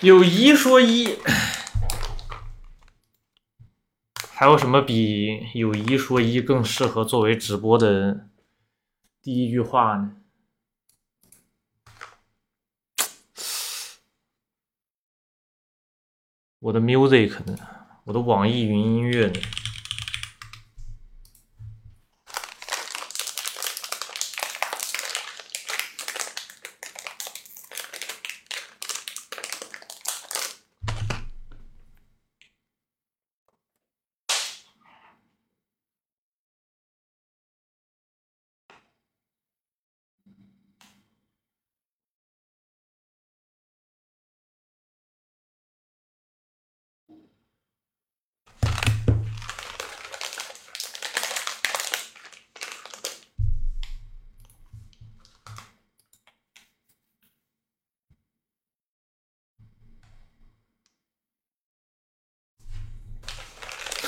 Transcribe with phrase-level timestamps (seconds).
[0.00, 1.18] 有一说一，
[4.30, 8.28] 还有什么比有一说一更适合作为直播的
[9.20, 10.12] 第一句话呢？
[16.60, 17.58] 我的 music 呢？
[18.04, 19.40] 我的网易云音乐呢？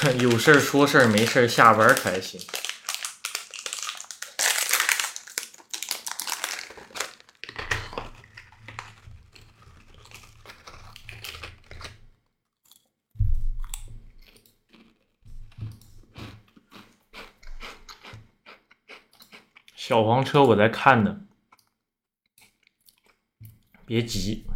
[0.19, 2.41] 有事儿说事儿，没事儿下班开心。
[19.77, 21.21] 小黄车我在看呢，
[23.85, 24.47] 别急。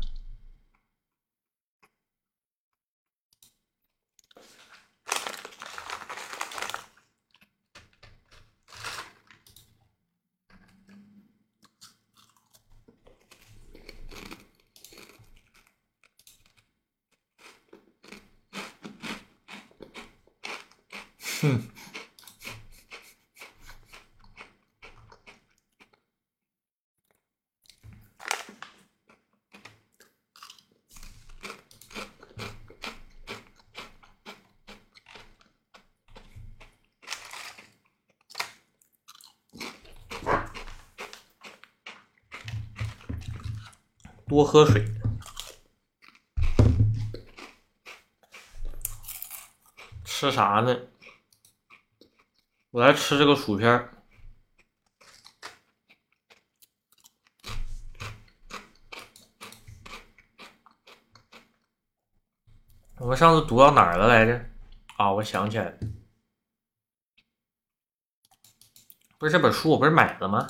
[21.43, 21.69] 哼，
[44.27, 44.85] 多喝水。
[50.05, 50.73] 吃啥呢？
[52.71, 53.91] 我来吃这个薯片。
[62.99, 64.51] 我们上次读到哪儿了来着？
[64.99, 65.79] 啊，我想起来了，
[69.19, 70.47] 不是这本书我不是买了吗？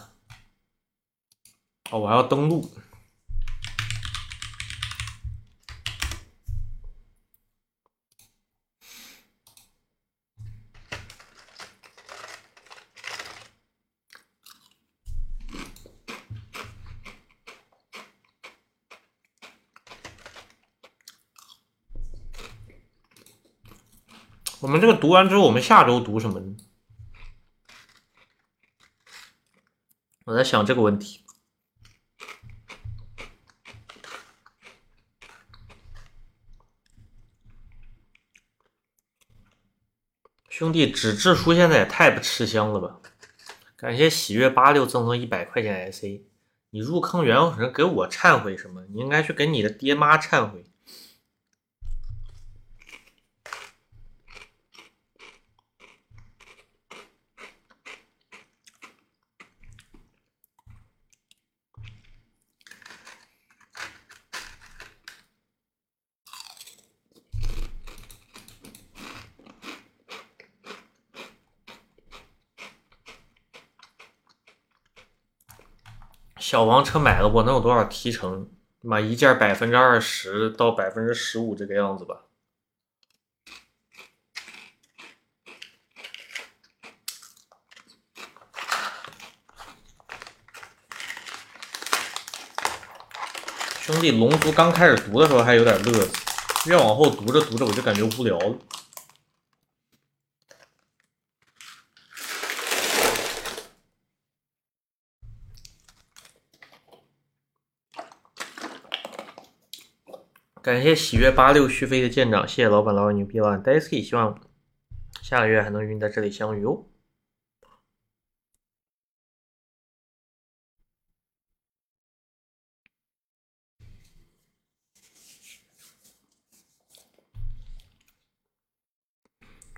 [1.90, 2.70] 哦，我还要登录。
[24.60, 26.56] 我们这个读完之后，我们下周读什么呢？
[30.24, 31.24] 我在想这个问题。
[40.48, 43.00] 兄弟，纸质书现在也太不吃香了吧！
[43.76, 46.20] 感谢喜悦八六赠送一百块钱 SA。
[46.70, 48.84] 你入坑元火神给我忏悔什么？
[48.86, 50.64] 你应该去给你的爹妈忏悔。
[76.54, 78.48] 小黄车买了，我能有多少提成？
[78.80, 82.20] 妈，一件百分之二十到百分之十五这个样子吧。
[93.80, 96.12] 兄弟，龙族刚开始读的时候还有点乐子，
[96.66, 98.56] 越往后读着读着我就感觉无聊了。
[110.74, 114.44] 感谢喜悦八六续飞的舰长，谢谢老板，老板牛逼了 Daisy，希望
[115.22, 116.84] 下个月还能与你在这里相遇哦。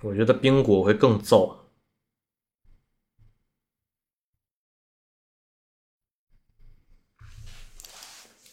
[0.00, 1.58] 我觉得冰果会更燥，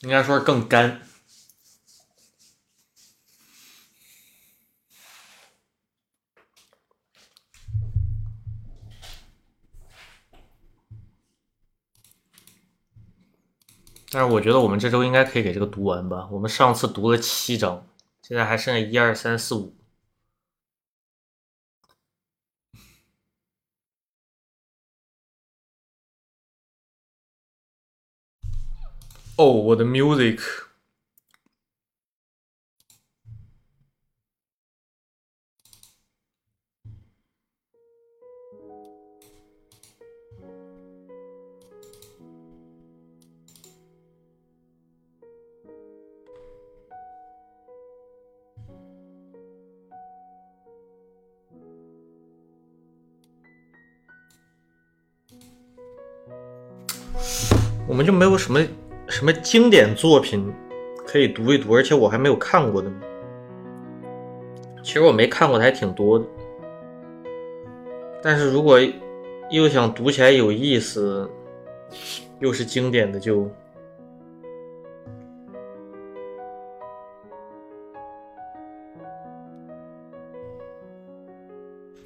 [0.01, 1.07] 应该说是更干。
[14.13, 16.27] 但是我觉得我们这周应该可以给这个读完吧。
[16.31, 17.87] 我们上次读了七章，
[18.21, 19.75] 现在还剩下一二三四五。
[29.35, 30.39] 哦，我的 music。
[57.93, 58.59] 我们就没有什么
[59.07, 60.51] 什么经典作品
[61.05, 62.91] 可以读一读，而且我还没有看过的。
[64.81, 66.25] 其实我没看过的还挺多的，
[68.19, 68.79] 但是如果
[69.51, 71.29] 又想读起来有意思，
[72.39, 73.47] 又是经典的，就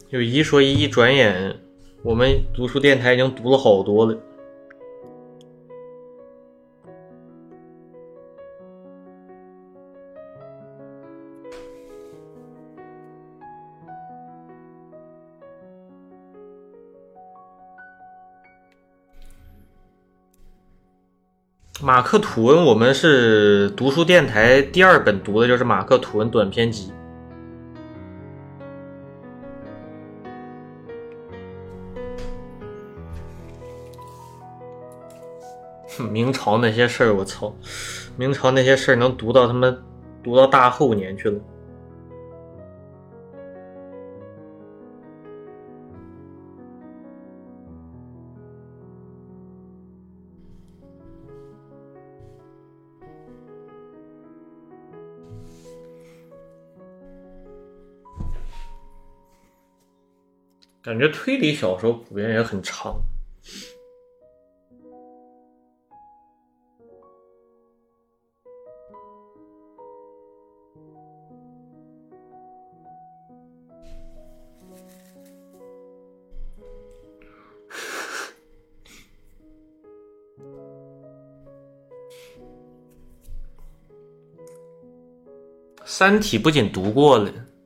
[0.10, 1.56] 有一说一，一转眼
[2.04, 4.18] 我们读书电台已经读了好多了。
[21.88, 26.92] 马克吐温，我们是读书电台第二本读的就是马克吐温短篇集。
[36.12, 37.56] 明朝那些事儿，我操！
[38.18, 39.74] 明朝那些事儿能读到他妈
[40.22, 41.40] 读到大后年去了。
[60.88, 63.04] 感觉推理小说普遍也很长。
[85.84, 87.57] 三体不仅读过了。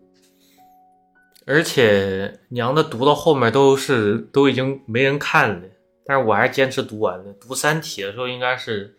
[1.48, 5.68] 而且娘的读到后面都是都已经没人看了，
[6.06, 7.34] 但是我还是坚持读完了。
[7.42, 8.96] 读《三体》的时候应该是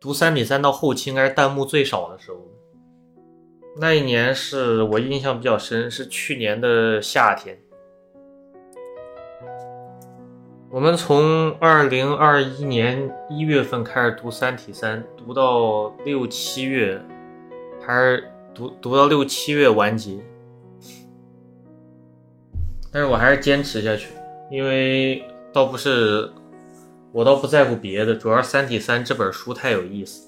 [0.00, 2.38] 读《三体三》到后期应该是弹幕最少的时候。
[3.78, 7.58] 那一年是我印象比较深，是去年的夏天。
[10.70, 17.00] 我们从二零二一年一月份开始读《三体三》，读到六七月，
[17.80, 20.18] 还是读读到六七月完结。
[22.92, 24.08] 但是我还是坚持下去，
[24.50, 26.30] 因为倒不是
[27.12, 30.24] 我倒不在乎别的，主要《三体三》这本书太有意思。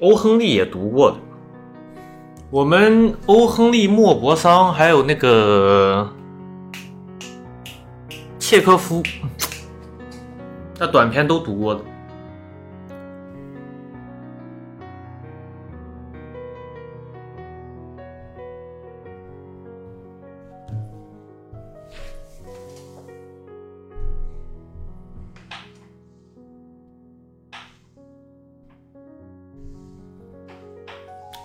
[0.00, 1.16] 欧亨利也读过的，
[2.50, 6.10] 我们欧亨利、莫泊桑还有那个
[8.38, 9.02] 契科夫，
[10.78, 11.80] 那短篇都读过的。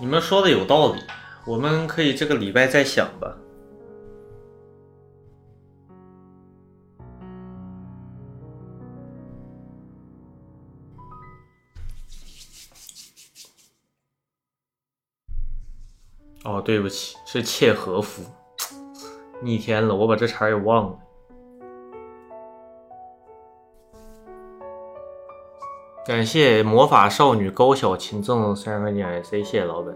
[0.10, 1.04] 你们说的有道理，
[1.46, 3.38] 我们可以这个礼拜再想吧。
[16.44, 18.24] 哦，对不起，是切和夫，
[19.44, 21.00] 逆天了，我把这茬儿也忘了。
[26.10, 29.96] 感谢魔法少女高小琴赠送三十块钱 IC，谢谢老板。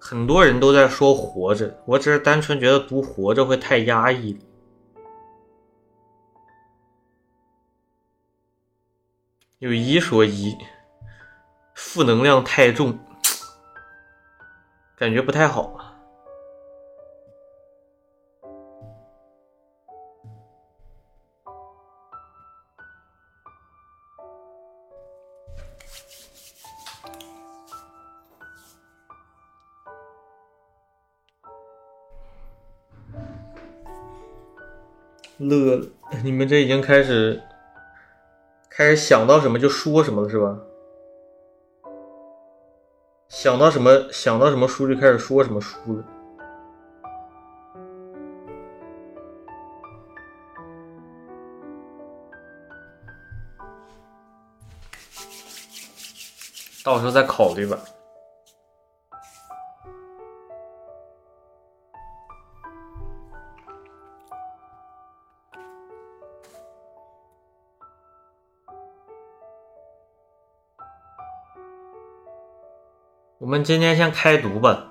[0.00, 4.38] 很多人都在说活着，我只是单纯觉得读活着会太压抑
[9.58, 10.56] 有一说一，
[11.74, 12.98] 负能量太重，
[14.96, 15.83] 感觉不太好。
[35.48, 35.86] 乐了，
[36.22, 37.42] 你们这已经开始
[38.70, 40.58] 开始想到什么就说什么了是吧？
[43.28, 46.04] 想到什么想到什么书就开始说什么书了。
[56.84, 57.78] 到时候再考虑吧。
[73.54, 74.90] 我们今天先开读吧。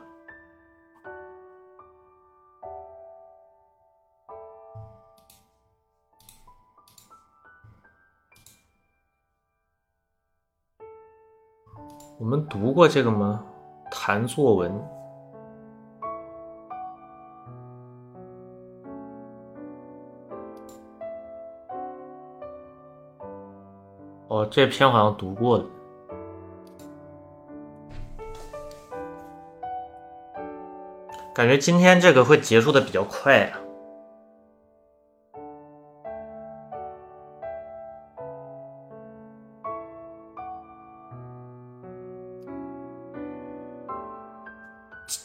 [12.18, 13.44] 我们读过这个吗？
[13.92, 14.72] 谈作文。
[24.30, 25.66] 哦，这篇好像读过了。
[31.34, 33.60] 感觉今天这个会结束的比较快啊。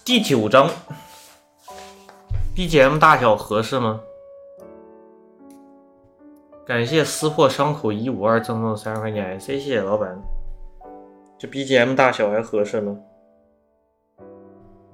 [0.03, 0.71] 第九章
[2.57, 4.01] ，BGM 大小合适吗？
[6.65, 10.19] 感谢撕破伤口一五二赠送三十块钱，谢谢老板。
[11.37, 12.97] 这 BGM 大小还合适吗？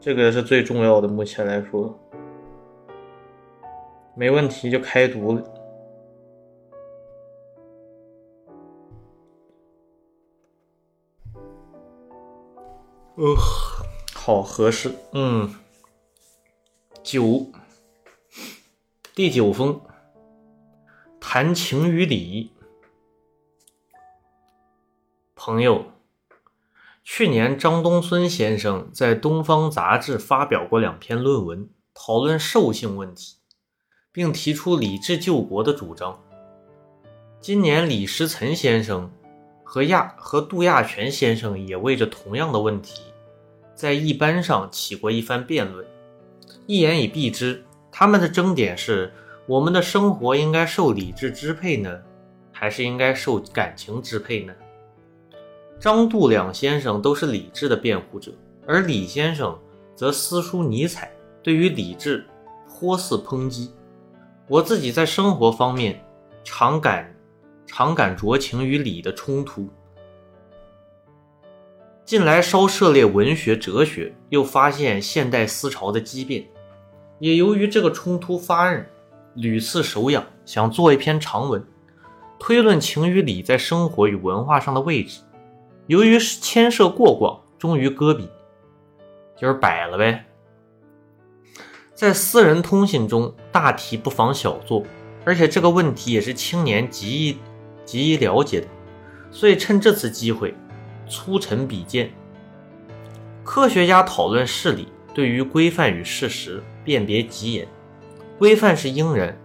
[0.04, 1.98] 这个是最重要的，目前来说，
[4.14, 5.42] 没问题就开读了。
[13.14, 13.34] 呃，
[14.14, 15.54] 好合适，嗯，
[17.02, 17.46] 九，
[19.14, 19.80] 第九封，
[21.18, 22.52] 谈情与理，
[25.34, 25.93] 朋友。
[27.06, 33.36] 去年，张东荪先生在《东方杂志》发表过两篇论文，讨论兽性问题，
[34.10, 36.18] 并提出理智救国的主张。
[37.42, 39.12] 今年，李时岑先生
[39.62, 43.02] 和亚和杜亚泉先生也为着同样的问题，
[43.74, 45.86] 在一班上起过一番辩论。
[46.66, 49.12] 一言以蔽之，他们的争点是：
[49.46, 52.00] 我们的生活应该受理智支配呢，
[52.50, 54.54] 还是应该受感情支配呢？
[55.84, 58.32] 张杜两先生都是理智的辩护者，
[58.66, 59.54] 而李先生
[59.94, 61.12] 则私书尼采，
[61.42, 62.24] 对于理智
[62.66, 63.70] 颇似抨击。
[64.48, 66.02] 我自己在生活方面
[66.42, 67.14] 常感
[67.66, 69.68] 常感酌情与理的冲突，
[72.06, 76.46] 近来稍涉猎文学哲学，又发现现代思潮的激变，
[77.18, 78.86] 也由于这个冲突发轫，
[79.34, 81.62] 屡次手痒，想做一篇长文，
[82.38, 85.20] 推论情与理在生活与文化上的位置。
[85.86, 88.28] 由于牵涉过广，终于搁笔，
[89.36, 90.24] 就是摆了呗。
[91.94, 94.82] 在私人通信中，大题不妨小做，
[95.24, 97.38] 而且这个问题也是青年极易
[97.84, 98.66] 极易了解的，
[99.30, 100.54] 所以趁这次机会，
[101.08, 102.10] 粗陈笔见。
[103.44, 107.68] 科学家讨论事理，对于规范与事实辨别极严。
[108.38, 109.38] 规范是应然，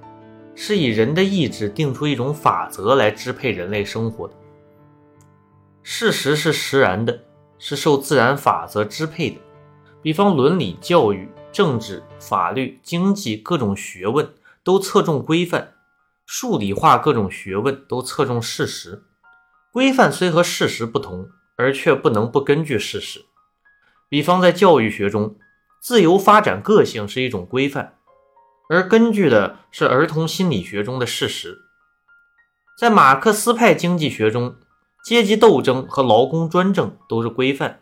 [0.56, 4.34] 是以人的意志定出一种法则来支配人类生活的。
[5.92, 7.24] 事实是实然的，
[7.58, 9.38] 是受自然法则支配的。
[10.04, 14.32] 比方伦理、教育、政治、法律、经济各种学问
[14.64, 15.74] 都侧重规范，
[16.28, 19.02] 数理化各种学问都侧重事实。
[19.74, 23.26] 规范虽和事实不同，而却不能不根据事实。
[24.08, 25.38] 比方在教育学中，
[25.82, 27.96] 自由发展个性是一种规范，
[28.70, 31.58] 而根据的是儿童心理学中的事实。
[32.78, 34.56] 在马克思派经济学中。
[35.04, 37.82] 阶级斗争和劳工专政都是规范，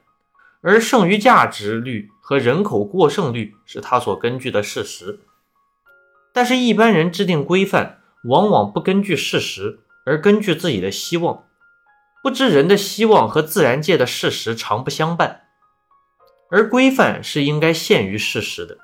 [0.62, 5.20] 而剩余价值率和人口过剩率是他所根据的事实。
[6.32, 11.44] 但是，一般人制定规范，往往不根据事实，而根据自己的希望。
[12.22, 15.42] 不知人的希望和自然界的事实常不相伴，
[16.50, 18.78] 而规范是应该限于事实的。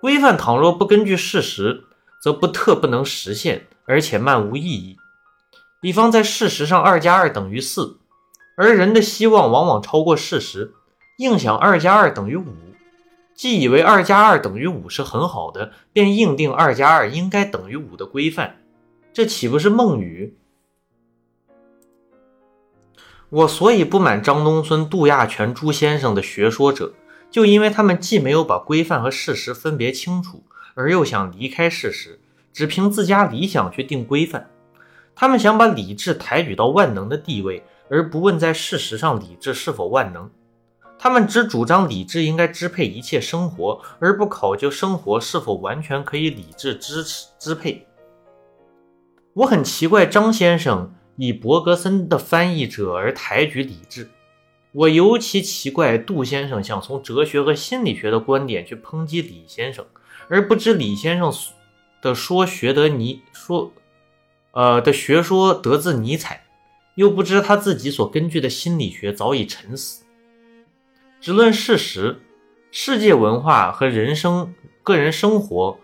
[0.00, 1.84] 规范倘若不根据事实，
[2.22, 4.96] 则不特不能实现，而且漫无意义。
[5.86, 8.00] 比方在事实上，二加二等于四，
[8.56, 10.74] 而人的希望往往超过事实，
[11.18, 12.56] 硬想二加二等于五，
[13.36, 18.56] 既以为二加二等于五是很好的，便硬定二加二应该等于五的规范，
[19.12, 20.36] 这岂不是梦语？
[23.28, 26.94] 我所以不满张东荪、杜亚泉朱先生的学说者，
[27.30, 30.42] 就因为他们既没有把规范和事实分别清楚，
[30.74, 32.18] 而又想离开事实，
[32.52, 34.50] 只凭自家理想去定规范。
[35.18, 40.30] 他们想把理智抬举到万能的地位，而不问在事实上理智是否万能。
[40.98, 47.86] 他们只主张理智应该支配一切生活，而不考究生活是否完全可以理智支持支配。
[49.32, 54.10] 我很奇怪张先生以伯格森的翻译者而抬举理智，
[54.72, 59.82] 我尤其奇怪杜先生想从哲学和心理学的观点去抨击李先生，
[60.28, 61.32] 而不知李先生
[62.02, 63.72] 的说学得尼说，
[64.56, 66.46] 呃的学说得自尼采，
[66.94, 70.04] 又不知他自己所根据的心理学早已沉死。
[71.20, 72.22] 只论事实，
[72.70, 75.78] 世界文化和人生、个人生活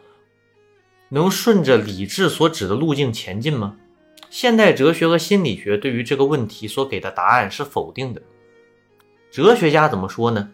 [1.11, 3.77] 能顺着理智所指的路径前进吗？
[4.31, 8.23] 现代哲学和心理学对于这个问题所给的答案是否定的。
[9.31, 10.49] 哲学家怎么说呢？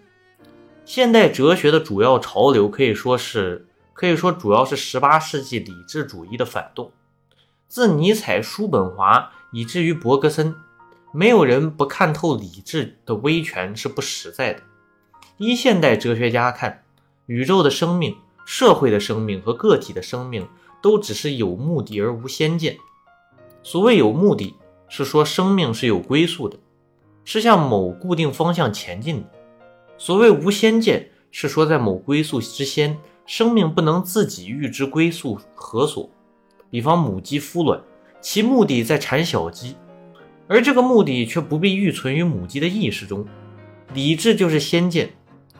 [0.84, 6.90] 现代哲学的主要潮流可以说是，可以说主要是18世纪理智主义的反动。
[7.68, 10.54] 自尼采、叔本华以至于伯格森，
[11.12, 14.62] 没有人不看透理智的威权是不实在的。
[15.36, 16.82] 依现代哲学家看，
[17.26, 20.48] 宇宙的生命、社会的生命和个体的生命
[20.82, 22.78] 都只是有目的而无先见。
[23.62, 24.54] 所谓有目的，
[24.88, 26.58] 是说生命是有归宿的，
[27.22, 29.28] 是向某固定方向前进的；
[29.98, 36.10] 所谓无先见，是说在某归宿之先，生命不能自己预知归宿何所。
[36.70, 37.80] 比方母鸡孵卵，
[38.20, 39.76] 其目的在产小鸡，
[40.46, 43.26] 而这个目的却不必预存于母鸡的意识中。
[43.94, 45.10] 理智就是先见。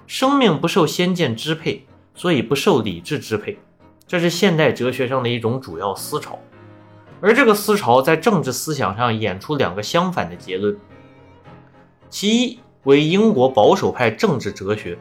[0.07, 3.59] 生命不受先见支配，所以不受理智支配，
[4.07, 6.39] 这是现代哲学上的一种主要思潮。
[7.21, 10.75] 而这个思潮在政治思想上演出两个相反的结论：
[12.09, 14.97] 其一为英国保守派政治哲学，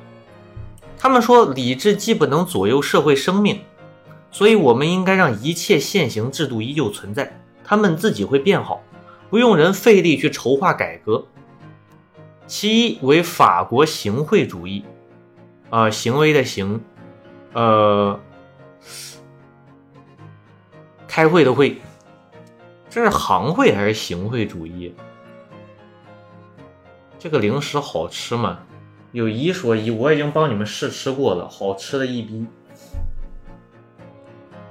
[0.98, 3.62] 他们说理智既不能左右社会生命，
[4.38, 8.84] 所以我们应该让一切现行制度依旧存在，他们自己会变好，
[9.32, 11.26] 不用人费力去筹划改革。
[12.45, 14.86] 其一为法国行贿主义。
[15.71, 16.80] 呃，行为的行，
[17.54, 18.19] 呃，
[21.08, 21.82] 开会的会，
[22.91, 24.93] 这是行会还是行会主义？
[27.17, 28.60] 这个零食好吃吗？
[29.13, 32.45] 有一说一，我已经帮你们试吃过了，好吃的一逼，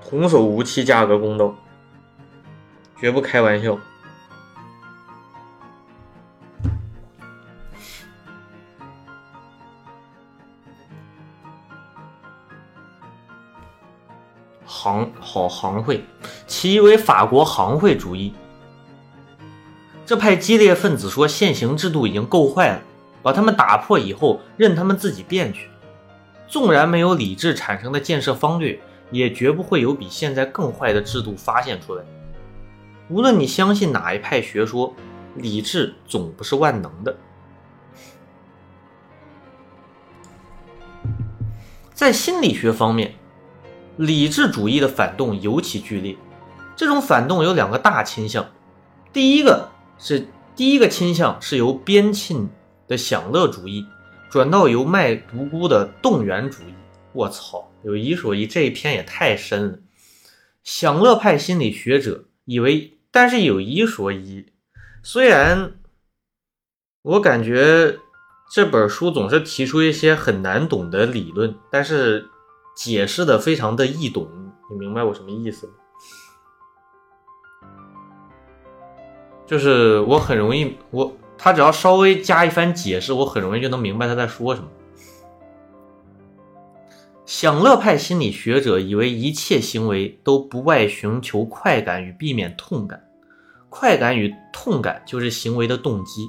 [0.09, 1.53] 童叟无欺，价格公道，
[3.01, 3.77] 绝不开玩笑。
[14.64, 16.05] 行好行会，
[16.47, 18.33] 其一为法国行会主义。
[20.05, 22.83] 这派激烈分子说，现行制度已经够坏了，
[23.23, 25.69] 把他们打破以后，任他们自己变去。
[26.47, 28.79] 纵然没有理智产生的建设方略，
[29.11, 32.05] 也绝不会有比现在更坏的制度发现出来。
[33.09, 34.95] 无论你相信哪一派学说，
[35.35, 37.16] 理智总不是万能的。
[41.95, 43.14] 在心理学方面。
[43.99, 46.14] 理智主义的反动尤其剧烈，
[46.77, 48.45] 这种反动有两个大倾向。
[49.11, 52.47] 第一个是第一个倾向是由边沁
[52.87, 53.87] 的享乐主义
[54.29, 56.75] 转到由卖独孤的动员主义。
[57.14, 59.79] 我操，有一说一，这一篇也太深了。
[60.64, 64.46] 享乐派心理学者以为，但是有一说一，
[65.05, 65.75] 虽然
[67.03, 68.01] 我感觉
[68.53, 72.29] 这本书总是提出一些很难懂的理论，但是。
[72.77, 74.29] 解释的非常的易懂，
[74.70, 75.72] 你明白我什么意思吗？
[79.46, 84.68] 就是我很容易，我他只要稍微加一番解释，我很容易就能明白他在说什么。
[87.27, 93.03] 享乐派心理学者以为一切行为都不外寻求快感与避免痛感，
[93.69, 96.29] 快感与痛感就是行为的动机。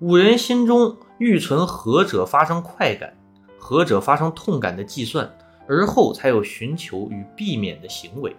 [0.00, 3.16] 五人心中预存何者发生快感，
[3.58, 5.30] 何者发生痛感的计算。
[5.66, 8.36] 而后才有寻求与避免的行为。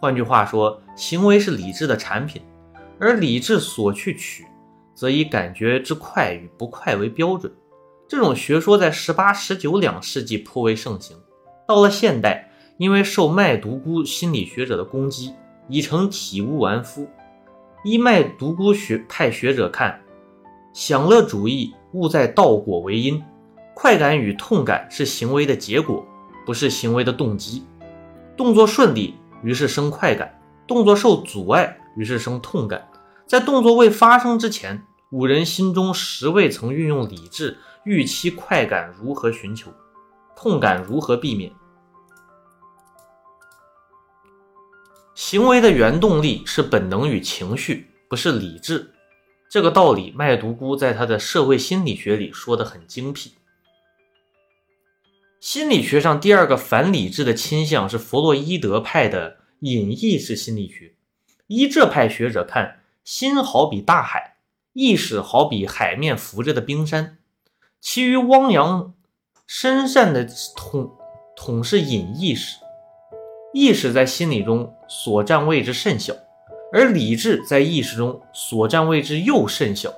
[0.00, 2.42] 换句话说，行为是理智的产品，
[2.98, 4.44] 而理智所去取，
[4.92, 7.52] 则以感觉之快与不快为标准。
[8.08, 11.16] 这种学说在十八、十九两世纪颇为盛行。
[11.66, 15.34] 到了现代，因为受卖独孤心理学者的攻击，
[15.68, 17.08] 已成体无完肤。
[17.84, 20.00] 依卖独孤学派学者看，
[20.72, 23.22] 享乐主义误在道果为因，
[23.74, 26.04] 快感与痛感是行为的结果。
[26.46, 27.64] 不是行为的动机，
[28.36, 30.28] 动作顺利，于是生快感；
[30.66, 32.86] 动作受阻碍，于是生痛感。
[33.26, 39.72] 在动作未发生之前，五人心中实未曾运用理智预期快感如何寻求，
[40.36, 41.52] 痛感如何避免。
[45.14, 48.92] 行为的原动力是本能与情绪，不是理智。
[49.48, 53.34] 这个道理，麦独孤在他的社会心理学里说得很精辟。
[55.40, 60.94] 心理学上第二个反理智的倾向是弗洛伊德派的隐意识心理学。
[61.46, 64.38] 依这派学者看，心好比大海，
[64.72, 67.18] 意识好比海面浮着的冰山，
[67.80, 68.94] 其余汪洋
[69.46, 70.26] 深善的
[70.56, 70.90] 统
[71.36, 72.56] 统是隐意识。
[73.52, 76.14] 意识在心理中所占位置甚小，
[76.72, 79.92] 而理智在意识中所占位置又甚小，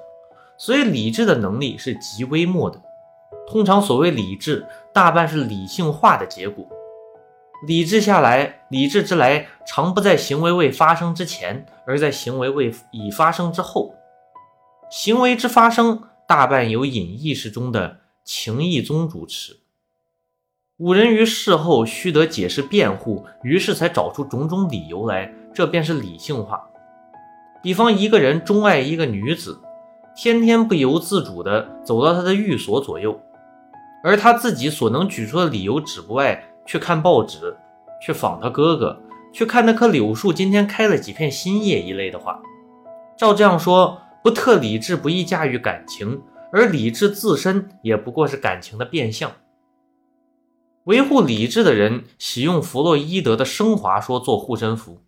[0.58, 2.82] 所以理智的能力是极微末的。
[3.46, 6.66] 通常所谓理智，大半是理性化的结果。
[7.66, 13.94] 理智下来，理智之来，常不在行为未发生之前，而在行为未已发生之后。
[14.90, 19.58] 行为之发生，大半由隐意识中的情意宗主持。
[20.78, 26.68] 五人于事后须得解释辩护，于是才找出种种理由来，这便是理性化。
[27.62, 29.60] 比方一个人钟爱一个女子，
[30.16, 33.16] 天天不由自主地走到她的寓所左右，
[34.02, 37.56] 而他自己所能举出的理由，只不外去看报纸，
[38.04, 39.00] 去访他哥哥，
[39.32, 42.42] 去看那棵柳树今天开了几片新叶一类的话。
[43.16, 46.20] 照这样说，不特理智不易驾驭感情，
[46.52, 49.32] 而理智自身也不过是感情的变相。
[50.84, 55.02] 维护理智的人喜用弗洛伊德的升华说做护身符，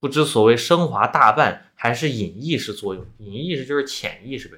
[0.00, 4.56] 不知所谓升华大半还是隐意识作用，隐意识就是潜意识呗。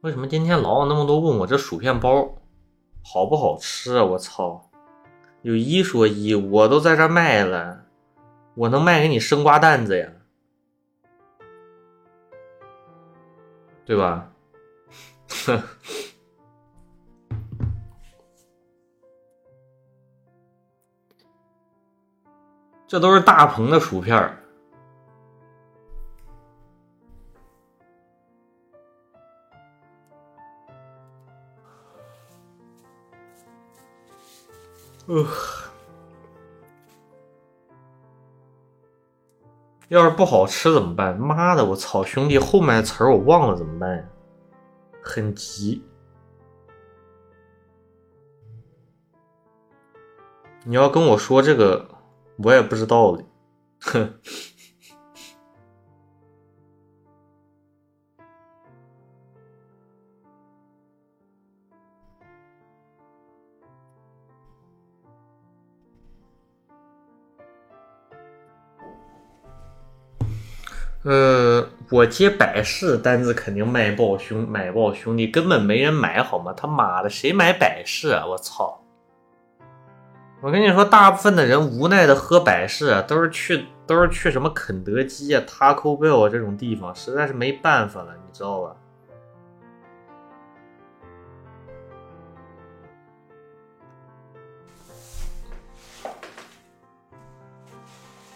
[0.00, 2.34] 为什么今天老有那么多问我这薯片包
[3.04, 4.04] 好不好吃啊？
[4.04, 4.68] 我操，
[5.42, 7.84] 有一说一，我都在这卖了，
[8.56, 10.08] 我能卖给你生瓜蛋子呀，
[13.84, 14.31] 对吧？
[15.46, 15.62] 哼。
[22.86, 24.36] 这都是大鹏的薯片儿，
[35.06, 35.26] 呃，
[39.88, 41.16] 要是不好吃怎么办？
[41.18, 44.04] 妈的，我操，兄弟，后面词儿我忘了怎么办呀？
[45.02, 45.82] 很急，
[50.64, 51.88] 你要跟我说这个。
[52.38, 53.24] 我也不知道的，
[53.80, 54.14] 哼。
[71.04, 71.41] 呃，
[71.92, 76.50] 我接百事单子肯定卖爆兄买爆兄弟，根本没人买好吗？
[76.56, 78.24] 他妈的，谁买百事啊？
[78.24, 78.82] 我操！
[80.40, 88.74] 我跟你说，大部分的人无奈的喝百事啊，都是去都是去什么肯德基啊、Taco Bell 这种地方，实在是没办法了，你知道吧？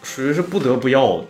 [0.03, 1.25] 属于是不得不要的。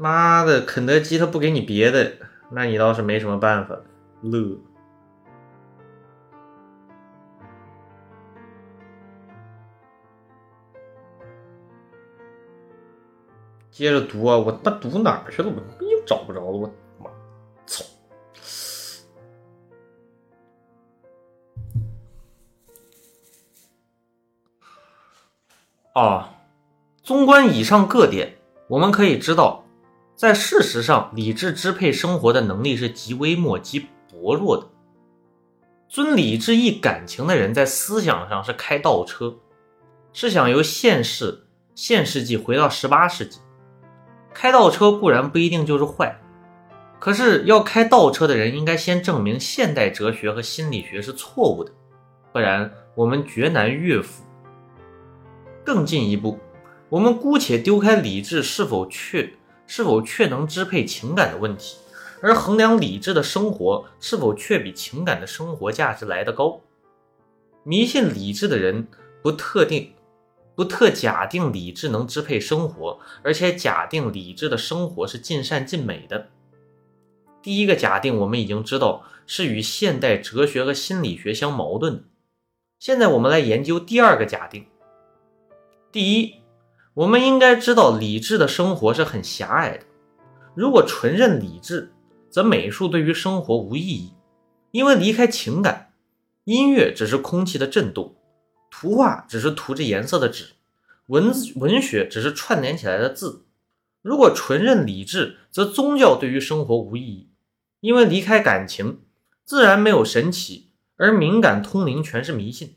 [0.00, 2.10] 妈的，肯德基他不给你别的。
[2.50, 3.78] 那你倒是没什么办法，
[4.22, 4.58] 乐。
[13.70, 15.50] 接着读啊，我那读哪儿去了？
[15.50, 17.10] 我又找不着了，我，
[17.66, 17.84] 操！
[25.92, 26.34] 啊，
[27.02, 29.59] 纵观以上各点，我们可以知道。
[30.20, 34.66] 在事实上，理智支配生活的能力是极微末、极薄弱的。
[35.88, 39.36] 尊理智抑感情的人，在思想上是开倒车，
[40.12, 43.38] 是想由现世现世纪回到十八世纪。
[44.34, 46.20] 开倒车固然不一定就是坏，
[46.98, 51.72] 可是要开倒车的人，应该先证明现代哲学和心理学是错误的，
[52.30, 54.22] 不然我们绝难越服。
[55.64, 56.38] 更进一步，
[56.90, 59.32] 我们姑且丢开理智是否确。
[59.72, 61.76] 是否确能支配情感的问题，
[62.20, 66.60] 而衡量理智的生活是否却比情感的生活价值来得高？
[67.62, 68.88] 迷信理智的人
[69.22, 69.92] 不特定、
[70.56, 76.26] 不特假定理智能支配生活，而且假定理智的生活是尽善尽美的。
[77.40, 82.02] 第一个假定我们已经知道是与现代哲学和心理学相矛盾的。
[82.80, 84.66] 现在我们来研究第二个假定。
[85.92, 86.39] 第一。
[87.00, 89.84] 我们应该知道，理智的生活是很狭隘的。
[90.54, 91.94] 如果纯认理智，
[92.28, 94.12] 则美术对于生活无意义，
[94.70, 95.94] 因为离开情感，
[96.44, 98.16] 音乐只是空气的震动，
[98.70, 100.48] 图画只是涂着颜色的纸，
[101.06, 103.46] 文字文学只是串联起来的字。
[104.02, 107.30] 如果纯认理智，则宗教对于生活无意义，
[107.80, 109.00] 因为离开感情，
[109.46, 112.74] 自然没有神奇，而敏感通灵全是迷信。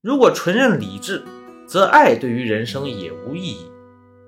[0.00, 1.24] 如果纯认理智，
[1.70, 3.70] 则爱对于人生也无意义，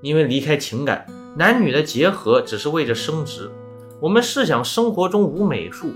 [0.01, 1.05] 因为离开情感，
[1.37, 3.51] 男女的结合只是为着生殖。
[3.99, 5.91] 我们试想，生活中无美术。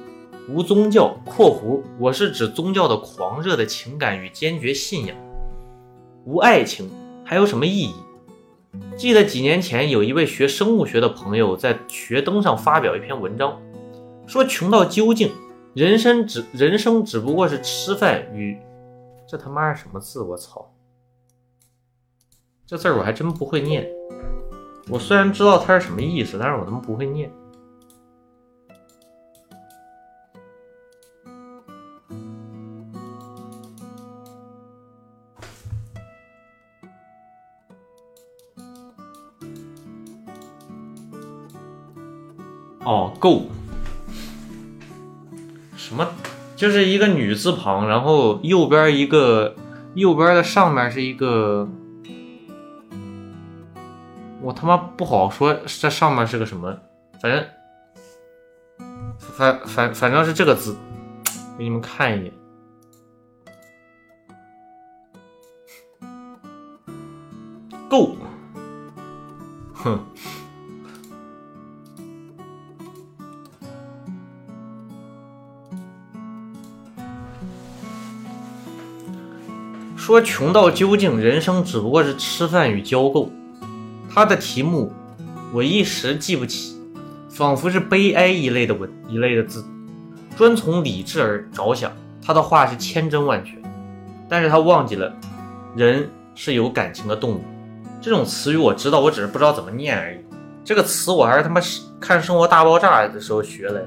[0.48, 5.16] 无宗教（括弧我是指宗教的狂热的情感与坚决信仰），
[6.26, 6.90] 无爱情
[7.24, 7.94] 还有什么意义？
[8.96, 13.56] 记得几年前有一位学生物学的朋友在学登上发表一篇文章，
[14.26, 15.30] 说穷到究竟，
[15.74, 18.58] 人生只人生只不过是吃饭与……
[19.28, 20.20] 这他妈是什么字？
[20.22, 20.68] 我操！
[22.66, 23.88] 这字儿我还真不会念。
[24.88, 27.30] 我虽然知道它是什么意思，但是我他妈不会念。
[42.82, 43.42] 哦，够
[45.76, 46.08] 什么？
[46.56, 49.54] 就是一个女字旁，然后右边一个，
[49.94, 51.68] 右边的上面是一个，
[54.46, 56.72] 我他妈不好说这上面是个什么，
[57.20, 57.44] 反正
[59.18, 60.76] 反反反正是这个字，
[61.58, 62.32] 给你们看一眼，
[67.90, 68.14] 够，
[69.74, 69.98] 哼。
[79.96, 83.28] 说穷到究竟，人生只不过是吃饭与交够。
[84.16, 84.90] 他的题目
[85.52, 86.74] 我一时记不起，
[87.28, 89.62] 仿佛是悲哀一类的文一类的字，
[90.38, 91.92] 专从理智而着想。
[92.22, 93.58] 他的话是千真万确，
[94.26, 95.14] 但是他忘记了
[95.76, 97.44] 人是有感情的动物。
[98.00, 100.18] 这种词语我知道，我只是不知道怎么念而已。
[100.64, 101.60] 这个词我还是他妈
[102.00, 103.82] 看《生活大爆炸》的时候学来。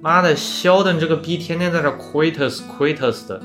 [0.00, 3.40] 妈的，肖的这个逼天天在这 quitus quitus 的。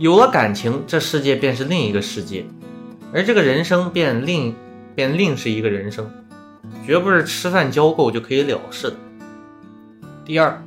[0.00, 2.46] 有了感情，这世界便是另一个世界，
[3.12, 4.56] 而这个人生便另
[4.94, 6.10] 便另是一个人生，
[6.86, 8.96] 绝不是吃饭交够就可以了事的。
[10.24, 10.64] 第二，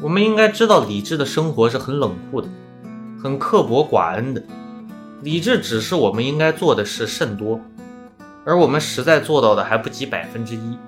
[0.00, 2.48] 我们应该知道，理智的生活是很冷酷的，
[3.20, 4.40] 很刻薄寡恩的。
[5.22, 7.60] 理智只是我们应该做的事甚多，
[8.44, 10.78] 而我们实在做到的还不及百分之一。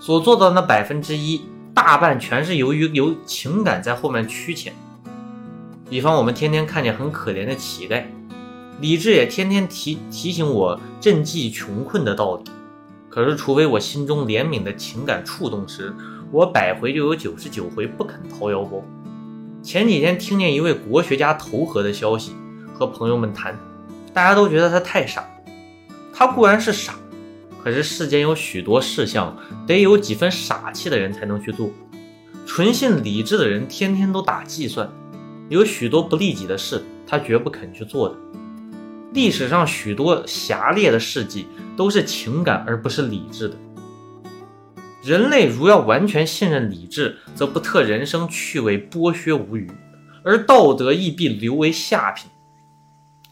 [0.00, 1.42] 所做到的那百分之一，
[1.72, 4.72] 大半全是由于有情感在后面驱遣。
[5.88, 8.02] 比方，我们天天看见很可怜的乞丐，
[8.80, 12.44] 理智也天天提提醒我赈济穷困的道理。
[13.08, 15.94] 可是，除非我心中怜悯的情感触动时，
[16.32, 18.82] 我百回就有九十九回不肯掏腰包。
[19.62, 22.32] 前几天听见一位国学家投河的消息，
[22.74, 23.56] 和朋友们谈，
[24.12, 25.24] 大家都觉得他太傻。
[26.12, 26.96] 他固然是傻，
[27.62, 29.36] 可是世间有许多事项，
[29.68, 31.70] 得有几分傻气的人才能去做。
[32.44, 34.90] 纯信理智的人，天天都打计算。
[35.48, 38.16] 有许多不利己的事，他绝不肯去做的。
[39.12, 43.56] 历史上许多侠烈的事迹，都是情感而不是理智的。
[45.04, 49.70] 人类如要完全信任理智，则不特人生趣味剥削无余，
[50.24, 52.28] 而道德亦必留为下品。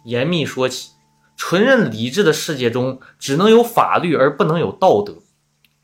[0.05, 0.91] 严密说起，
[1.37, 5.17] 纯认理智的世界中，只能有法律而不能有道德。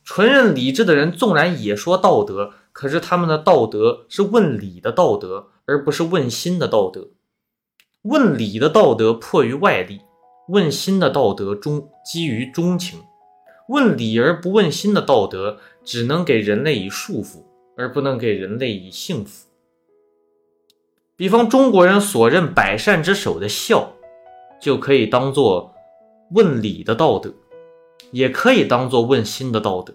[0.05, 5.49] 纯认理智的人，纵然也说道德，可是他们的道德是问理的道德。
[5.71, 7.11] 而不是问心的道德，
[8.03, 10.01] 问理的道德迫于外力，
[10.49, 12.99] 问心的道德忠基于忠情。
[13.69, 17.45] 问理而不问心的道德，只能给人类以束缚，
[17.77, 19.47] 而不能给人类以幸福。
[21.15, 23.93] 比方中国人所认百善之首的孝，
[24.61, 25.73] 就可以当做
[26.33, 27.33] 问理的道德，
[28.11, 29.95] 也可以当做问心的道德。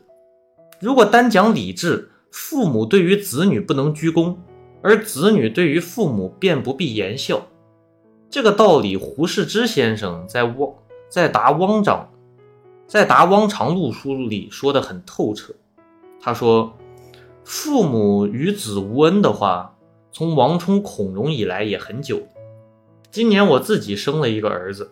[0.79, 4.38] 如果单讲理智，父母对于子女不能鞠躬。
[4.87, 7.47] 而子女对于父母便不必言孝，
[8.29, 10.75] 这个道理，胡适之先生在汪
[11.09, 12.11] 在答汪长
[12.85, 15.55] 在答汪长录书里说的很透彻。
[16.21, 16.77] 他说
[17.43, 19.75] ：“父母与子无恩的话，
[20.11, 22.21] 从王充、孔融以来也很久。
[23.09, 24.91] 今年我自己生了一个儿子，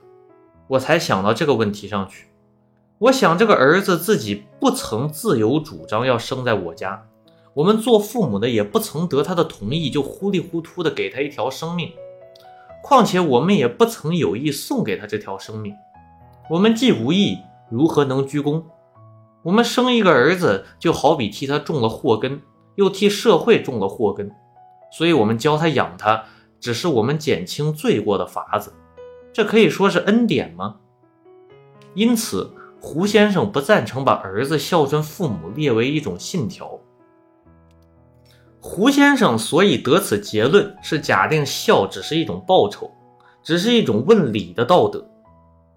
[0.70, 2.30] 我才想到这个问题上去。
[2.98, 7.06] 我想这个儿子自己不曾自由主张要生在我家。”
[7.56, 11.92] 我们做父母的也不曾得他的同意，就糊里糊涂的给他一条生命。
[12.82, 15.74] 况且我们也不曾有意送给他这条生命。
[16.50, 17.38] 我们既无意，
[17.70, 18.64] 如何能鞠躬？
[19.44, 22.42] 我们生一个儿子，就好比替他种了祸根，
[22.76, 24.32] 又替社会种了祸根，
[24.92, 26.26] 所以我们教他养他，
[26.60, 28.74] 只是我们减轻罪过的法子。
[29.32, 30.78] 这可以说是恩典吗？
[31.94, 36.80] 因此，胡先生不赞成把儿子孝顺父母列为一种信条。
[38.66, 42.90] 胡先生所以得此结论，是假定孝只是一种报酬，
[43.44, 45.06] 只是一种问礼的道德。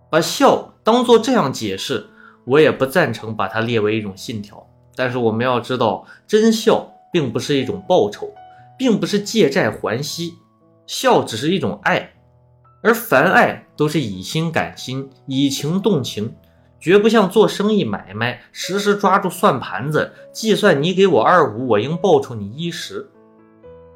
[0.08, 2.06] 把孝当做这样解释。
[2.44, 8.30] 我也不赞成把它列为一种信条，但是我们要知道，真孝并不是一种报酬，
[8.78, 10.34] 并不是借债还息，
[10.86, 12.12] 孝只是一种爱，
[12.84, 16.36] 而凡爱都是以心感心，以情动情，
[16.78, 23.08] 绝不像做生意买卖，时时抓住算盘子，计算你给我二五，我应报酬你一十。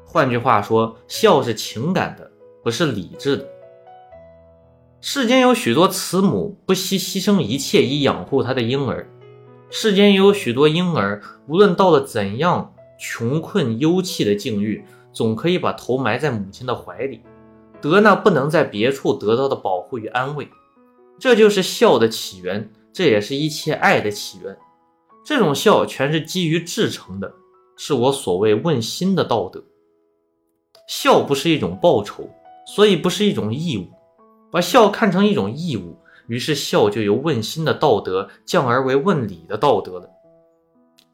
[0.05, 2.29] 换句话说，孝是情感的，
[2.63, 3.47] 不是理智的。
[4.99, 9.07] 世间有许多慈母不惜牺牲一切以养护他的婴儿，
[9.69, 17.21] 世间也有许多婴儿，无论到了怎样穷困幽戚的境遇，总可以把头埋在母亲的怀里，
[17.79, 20.47] 得那不能在别处得到的保护与安慰。
[21.21, 24.57] 这就是孝的起源，这也是一切爱的起源。
[25.23, 27.31] 这种孝全是基于至诚的，
[27.77, 29.63] 是我所谓问心的道德。
[30.87, 32.27] 孝不是一种报酬，
[32.65, 33.87] 所以不是一种义务。
[34.49, 40.09] 把孝看成一种义务，于是孝就由问心的道德降而为问礼的道德了。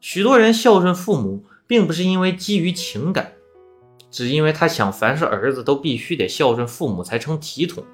[0.00, 3.32] 许多人孝顺父母，并不是因为基于情感，
[4.10, 7.84] 只因为他想凡是儿子都必须得孝顺父母才成体统。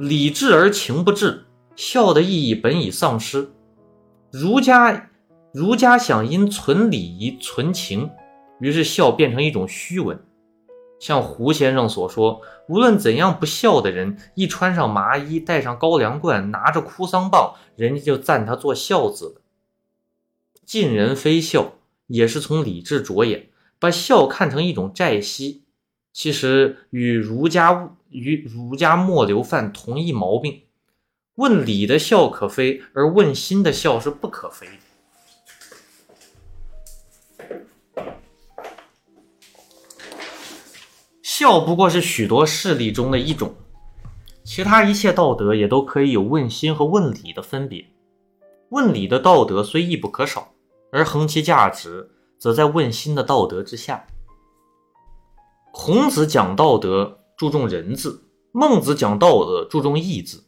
[0.00, 1.44] 礼至而情不至，
[1.76, 3.50] 孝的意义本已丧失。
[4.30, 5.10] 儒家
[5.52, 8.08] 儒家想因存礼仪存情，
[8.60, 10.18] 于是孝变成一种虚文。
[10.98, 19.42] 像胡先生所说，无论怎样不孝的人，一穿上麻衣，戴上高粱冠，拿着哭丧棒，人家就赞他做孝子了。
[20.64, 21.74] 尽人非孝，
[22.06, 25.64] 也是从理智着眼，把孝看成一种债息，
[26.12, 30.62] 其实与儒家与儒家末流犯同一毛病。
[31.36, 34.72] 问礼的孝可非，而问心的孝是不可非的。
[41.22, 43.54] 孝不过是许多事例中的一种，
[44.44, 47.86] 其他一切道德也都可以有问心和问礼的分别。
[48.68, 50.52] 问礼的道德虽亦不可少，
[50.92, 54.06] 而衡其价值，则在问心的道德之下。
[55.72, 60.44] 孔子讲道德注重仁字，孟子讲道德注重义字。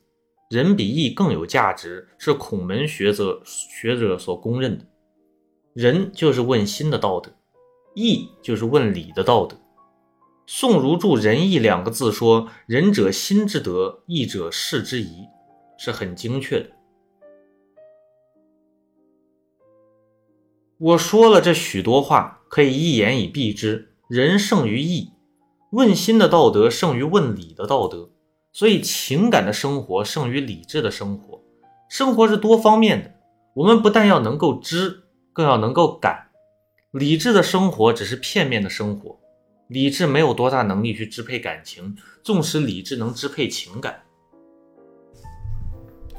[0.51, 4.85] 仁比义更有价值，是孔门学者学者所公认的。
[5.73, 7.33] 仁就是问心的道德，
[7.95, 9.57] 义就是问礼的道德。
[10.47, 15.27] 宋儒注“仁义”两个字，说“仁者心之德，义者事之宜”，
[15.79, 16.71] 是很精确的。
[20.79, 25.11] 我说了这许多话，可以一言以蔽之：仁胜于义，
[25.71, 28.11] 问心的道德胜于问理的道德，
[28.53, 31.41] 所以情感的生活胜于理智的生活。
[31.89, 33.15] 生活是多方面的，
[33.55, 36.29] 我们不但要能够知，更要能够感。
[36.91, 39.19] 理智的生活只是片面的生活。
[39.69, 44.03] 理智没有多大能力去支配感情，纵使理智能支配情感，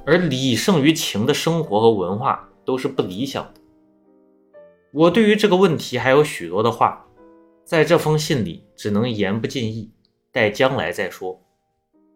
[0.03, 3.61] 而理胜于情的生活和文化都是不理想的。
[4.91, 7.02] 我对于这个问题还有许多的话，
[7.65, 9.91] 在这封信里只能言不尽意，
[10.31, 11.41] 待将来再说。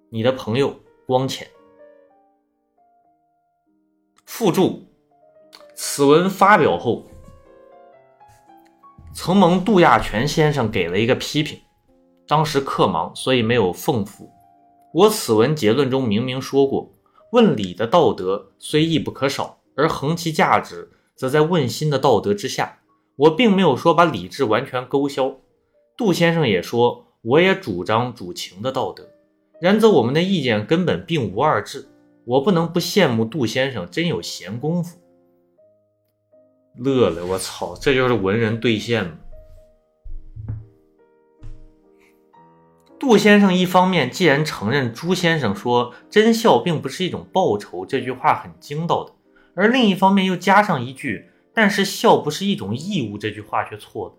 [0.09, 1.47] 你的朋友光浅。
[4.25, 4.85] 附注：
[5.73, 7.05] 此文发表后。
[9.13, 11.59] 曾蒙杜亚全先生给了一个批评，
[12.27, 14.29] 当时客忙，所以没有奉复。
[14.93, 16.93] 我此文结论中明明说过，
[17.31, 22.79] 问礼的道德虽亦不可少，而衡其价值，则在问心的道德之下。
[23.17, 25.35] 我并没有说把理智完全勾销。
[25.97, 29.09] 杜先生也说，我也主张主情的道德，
[29.59, 31.89] 然则我们的意见根本并无二致。
[32.25, 34.99] 我不能不羡慕杜先生真有闲工夫。
[36.75, 39.17] 乐了，我操，这就是文人兑现吗？
[42.99, 49.13] 杜先生一方面既然承认朱先生说“真孝并不是一种报酬”这句话很精到的，
[49.55, 54.13] 而另一方面又加上一句“但是孝不是一种义务”这句话却错了。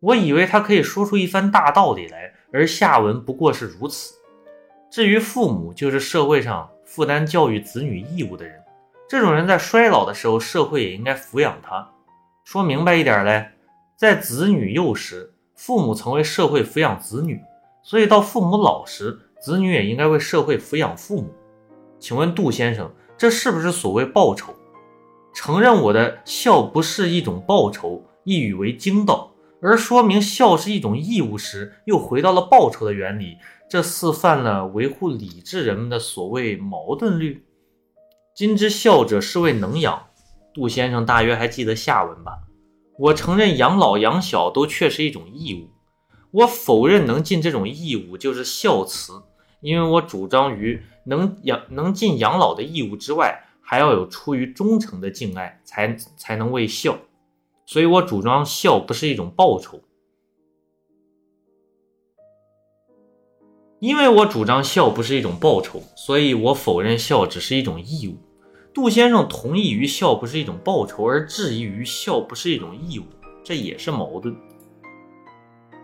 [0.00, 4.12] 我以为他可以说出一番大道理来，而下文不过是如此。
[4.90, 8.60] 至于父母，就是社会上负担教育子女义务的人。
[9.08, 11.88] 这种人在衰老的时候，社会也应该抚养他。
[12.44, 13.50] 说明白一点嘞，
[13.96, 17.40] 在子女幼时，父母曾为社会抚养子女，
[17.84, 21.32] 所以到父母老时，子女也应该为社会抚养父母。
[22.00, 24.52] 请问杜先生，这是不是所谓报酬？
[25.34, 33.36] 承认我的孝不是一种报酬，一语为经道，而说明孝是一种义务时，又回到了报酬的原理，
[33.68, 37.44] 这似犯了维护理智人们的所谓矛盾律。
[38.32, 40.06] 今之孝者，是谓能养。
[40.54, 42.38] 杜先生大约还记得下文吧？
[42.96, 45.68] 我承认养老养小都确是一种义务，
[46.30, 49.24] 我否认能尽这种义务就是孝慈，
[49.60, 53.40] 因为我主张于能养能尽养老的义务之外。
[53.74, 56.96] 还要有出于忠诚的敬爱，才才能为孝。
[57.66, 59.80] 所以我主张孝不是一种报酬，
[63.80, 68.14] 因为我主张孝不是一种报酬，所以我否认孝只是一种义务。
[68.72, 73.04] 杜先生同意于孝不是一种报酬，而质疑于孝不是一种义务，
[73.42, 74.36] 这也是矛盾。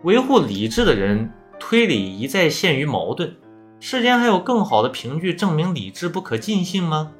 [0.05, 1.29] 维护理智的人
[1.59, 3.35] 推理一再陷于矛盾。
[3.81, 7.11] 世间还有更好的凭据证明理智不可尽信吗？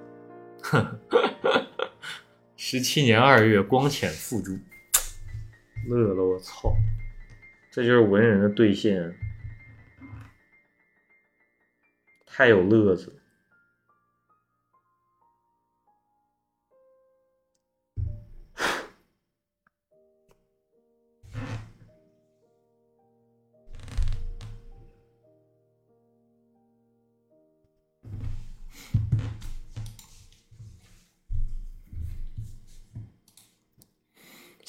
[0.64, 1.00] 哼，
[2.58, 4.58] 十七年二月，光潜付诸，
[5.88, 6.76] 乐了，我操！
[7.72, 9.16] 这就是文人的兑现，
[12.26, 13.21] 太有乐子。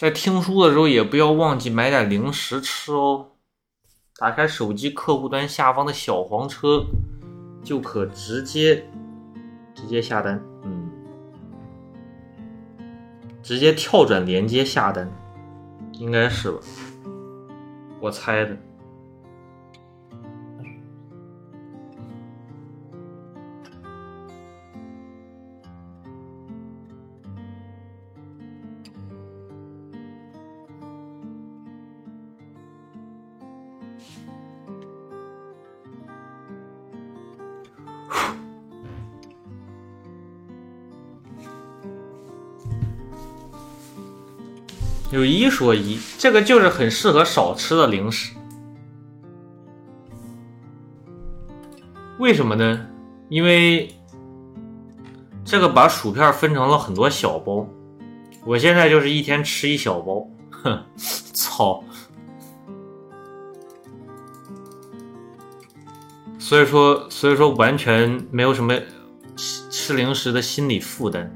[0.03, 3.29] 在听书的时候，也不要忘记买点零食吃哦。
[4.17, 6.85] 打开手机客户端下方的小黄车，
[7.63, 8.85] 就可直接
[9.73, 10.43] 直接下单。
[10.65, 10.91] 嗯，
[13.45, 15.09] 直接跳转连接下单，
[15.93, 16.59] 应该是吧？
[18.01, 18.57] 我猜的。
[45.13, 48.35] 有一说一，这个就是很适合少吃的零食。
[52.19, 52.87] 为什么呢？
[53.29, 53.95] 因为
[55.45, 57.69] 这个把薯片分成了很多小包，
[58.47, 60.27] 我现在就是一天吃一小包。
[60.51, 60.83] 哼，
[61.35, 61.85] 操！
[66.39, 68.75] 所以说，所以说完全没有什么
[69.37, 71.31] 吃吃零食的心理负担。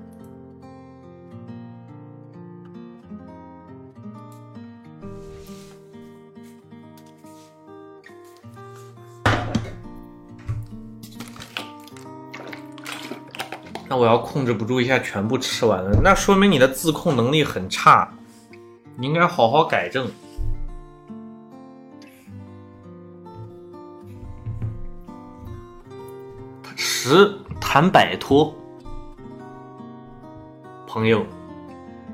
[13.96, 18.12] 我要控制不住一下，全部吃完了，那说明你的自控能力很差，
[18.96, 20.08] 你应该好好改正。
[26.76, 27.30] 十
[27.60, 28.54] 谈摆脱，
[30.86, 31.24] 朋友，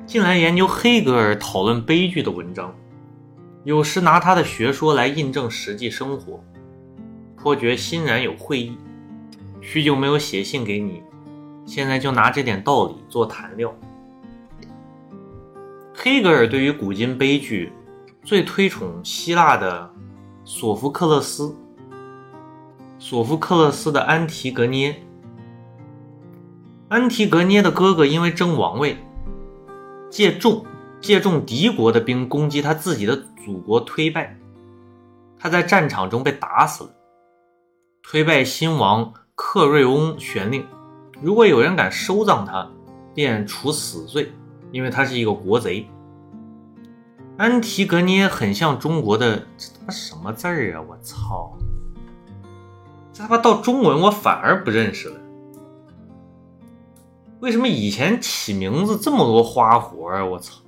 [0.07, 2.75] 近来研究黑格尔讨论悲剧的文章，
[3.65, 6.45] 有时拿他的学说来印证实际生活，
[7.37, 8.77] 颇觉欣然有会意。
[9.63, 11.03] 许久没有写信给你。
[11.65, 13.75] 现在就拿这点道理做谈料。
[15.95, 17.73] 黑格尔对于古今悲剧
[18.25, 19.91] 最推崇希腊的
[20.45, 21.57] 索福克勒斯。
[22.99, 25.03] 索福克勒斯的安提格涅，
[26.89, 28.97] 安提格涅的哥哥因为争王位，
[30.09, 30.65] 借重
[31.01, 34.39] 借重敌国的兵攻击他自己的祖国，推败，
[35.37, 36.91] 他在战场中被打死了。
[38.05, 40.65] 推败新王克瑞翁宣令。
[41.23, 42.69] 如果有人敢收葬他，
[43.15, 44.33] 便处死罪，
[44.73, 45.89] 因为他是一个国贼。
[47.37, 50.83] 安提格涅很像中国的这他妈什么字儿啊！
[50.87, 51.57] 我操，
[53.13, 55.21] 这他妈到中文我反而不认识了。
[57.39, 60.25] 为什么以前起名字这么多花活啊？
[60.25, 60.62] 我操！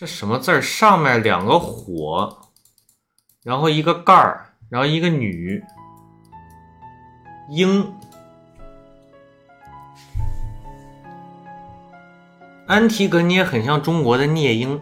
[0.00, 0.62] 这什么字儿？
[0.62, 2.38] 上面两个火，
[3.42, 5.62] 然后一个盖儿，然后一个女
[7.50, 7.92] 鹰。
[12.66, 14.80] 安提格涅很像中国的聂鹰，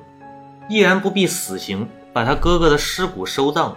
[0.69, 3.77] 依然不避死刑，把他哥哥的尸骨收葬。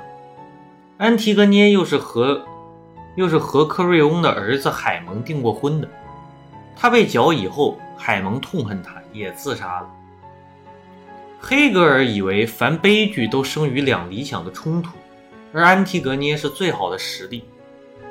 [1.00, 2.46] 安提格涅又是和
[3.16, 5.90] 又是和克瑞翁的儿子海蒙订过婚的。
[6.76, 9.90] 他被绞以后，海蒙痛恨他，也自杀了。
[11.44, 14.92] 黑格尔以为凡悲剧都生于两理想的冲突，
[15.52, 17.44] 而安提格涅是最好的实例。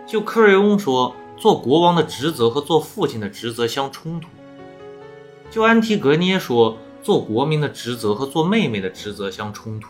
[0.05, 4.29] 就克瑞翁说，做国王的职责和做父亲的职责相冲突；
[5.49, 9.89] 就安提格涅说，做国民的职责和做妹妹的职责相冲突；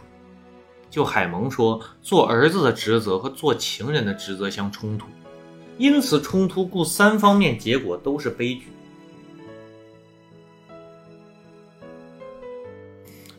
[0.91, 5.07] 就海蒙说，做儿子的职责和做情人的职责相冲突。
[5.79, 8.67] 因此，冲突故三方面结果都是悲剧。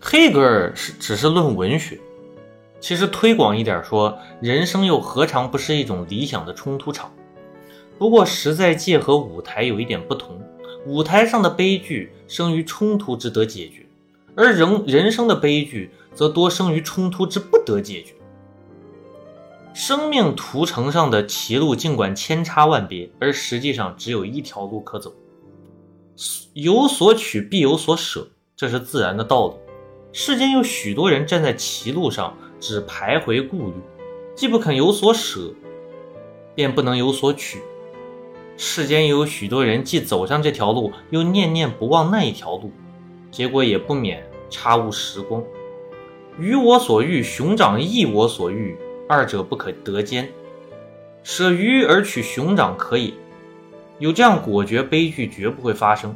[0.04, 1.99] 黑格尔是只是论文学，
[2.80, 7.14] 其实推广一点说，人生又何尝不是一种理想的冲突场？
[7.99, 10.41] 不过实在界和舞台有一点不同，
[10.88, 13.86] 舞台上的悲剧生于冲突之得解决，
[14.36, 18.16] 而人人生的悲剧则多生于冲突之不得解决。
[19.76, 25.14] 生命图层上的歧路尽管千差万别，而实际上只有一条路可走。
[26.54, 28.28] 有所取必有所舍，
[28.58, 29.54] 这是自然的道理。
[30.14, 33.74] 世间有许多人站在歧路上，只徘徊顾虑，
[34.36, 35.53] 既不肯有所舍，
[36.53, 37.59] 便不能有所取。
[38.57, 42.72] 世间有许多人既走上这条路，又念念不忘那一条路，
[43.32, 45.41] 结果也不免差误时光。
[46.38, 50.30] 予我所欲，熊掌亦我所欲，二者不可得兼。
[51.24, 53.14] 舍鱼而取熊掌可以，
[53.99, 56.14] 有这样果决，悲剧绝不会发生。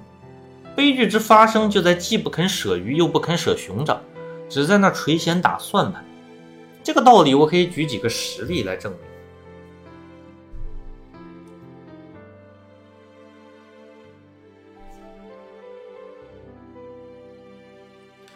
[0.76, 4.02] 悲剧之发生就在既不肯舍鱼又不肯舍熊掌，
[4.50, 6.04] 只在那垂涎打算盘。
[6.84, 9.00] 这个道理我可以举几个实例来证明。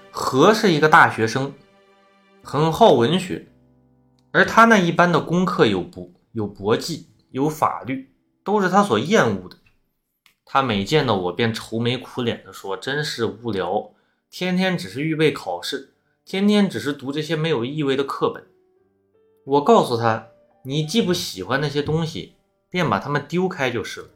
[0.10, 1.54] 何是一个大学生，
[2.42, 3.48] 很好文学，
[4.32, 8.10] 而他那一般的功课有博有博记有法律，
[8.44, 9.59] 都是他所厌恶的。
[10.52, 13.92] 他每见到我便愁眉苦脸地说：“真是无聊，
[14.32, 15.94] 天天只是预备考试，
[16.26, 18.48] 天天只是读这些没有意味的课本。”
[19.46, 20.30] 我告诉他
[20.66, 22.34] ：“你既不喜欢那些东西，
[22.68, 24.08] 便把它们丢开就是了。”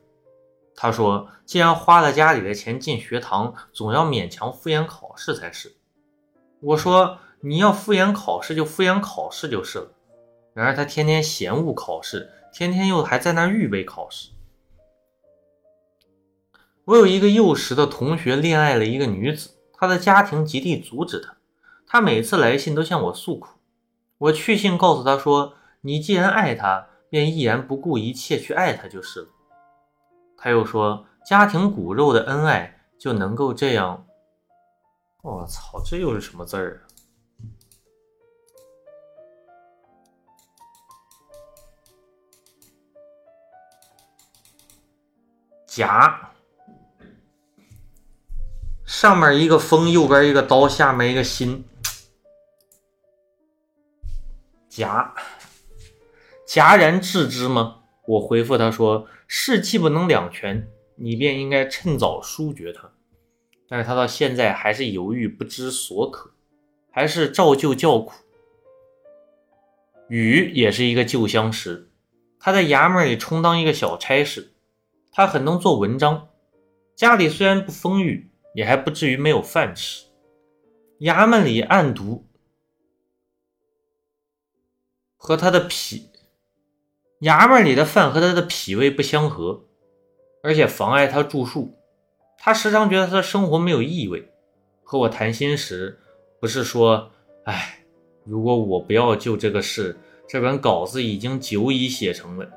[0.76, 5.76] 他说：“既然花了家里的钱进学堂，总要勉强敷衍考试才是。”
[6.62, 9.92] 我说：“你要敷衍考试就敷衍考试就是了。”
[10.56, 14.32] 然而他天天嫌恶考试，天天又还在那预备考试。
[16.86, 21.38] 我有一个幼时的同学恋爱了一个女子，他的家庭极力阻止他。
[21.88, 23.52] 他每次来信都向我诉苦，
[24.18, 29.28] 我去信告诉他说：“你既然爱她，便毅然不顾一切去爱她就是了。”
[30.36, 34.06] 他又说：“家庭骨肉的恩爱就能够这样？”
[35.24, 36.92] 我操，这又是什么字儿啊？
[45.66, 46.33] 夹。
[48.94, 51.66] 上面一个风，右边一个刀，下面一个心，
[54.70, 55.16] 夹
[56.48, 57.80] 戛然置之吗？
[58.06, 62.92] 我回复他说：“事既不能两全，你便应该趁早疏决他。”
[63.68, 66.32] 但是他到现在还是犹豫不知所可，
[66.92, 68.14] 还是照旧叫苦。
[70.08, 71.90] 雨也是一个旧相识，
[72.40, 74.54] 他在衙门里充当一个小差事，
[75.12, 76.30] 他很能做文章，
[76.96, 78.30] 家里虽然不丰裕。
[78.54, 80.06] 也还不至于没有饭吃。
[81.00, 82.26] 衙门里暗毒
[85.18, 86.10] 和他的脾，
[87.22, 89.66] 衙门里的饭和他的脾胃不相合，
[90.42, 91.76] 而且妨碍他著述。
[92.38, 94.30] 他时常觉得他的生活没有意味。
[94.84, 96.00] 和我谈心时，
[96.40, 97.12] 不是说
[97.46, 97.80] ：“哎，
[98.26, 99.98] 如果我不要就这个事，
[100.28, 102.48] 这本稿子已经久已写成了。”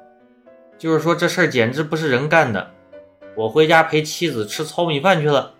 [0.76, 2.74] 就是说这事儿简直不是人干的。
[3.36, 5.54] 我回家陪妻子吃糙米饭去了。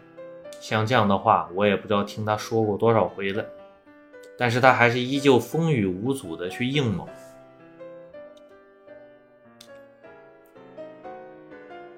[0.69, 3.47] 像这样的话，我也不知道听他说过多少回了，
[4.37, 7.09] 但是他还是依旧风雨无阻的去应某。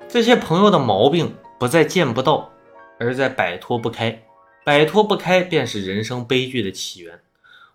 [0.07, 2.51] 这些朋友的毛病不在见不到，
[2.99, 4.23] 而在摆脱不开，
[4.67, 7.19] 摆脱不开便是人生悲剧的起源。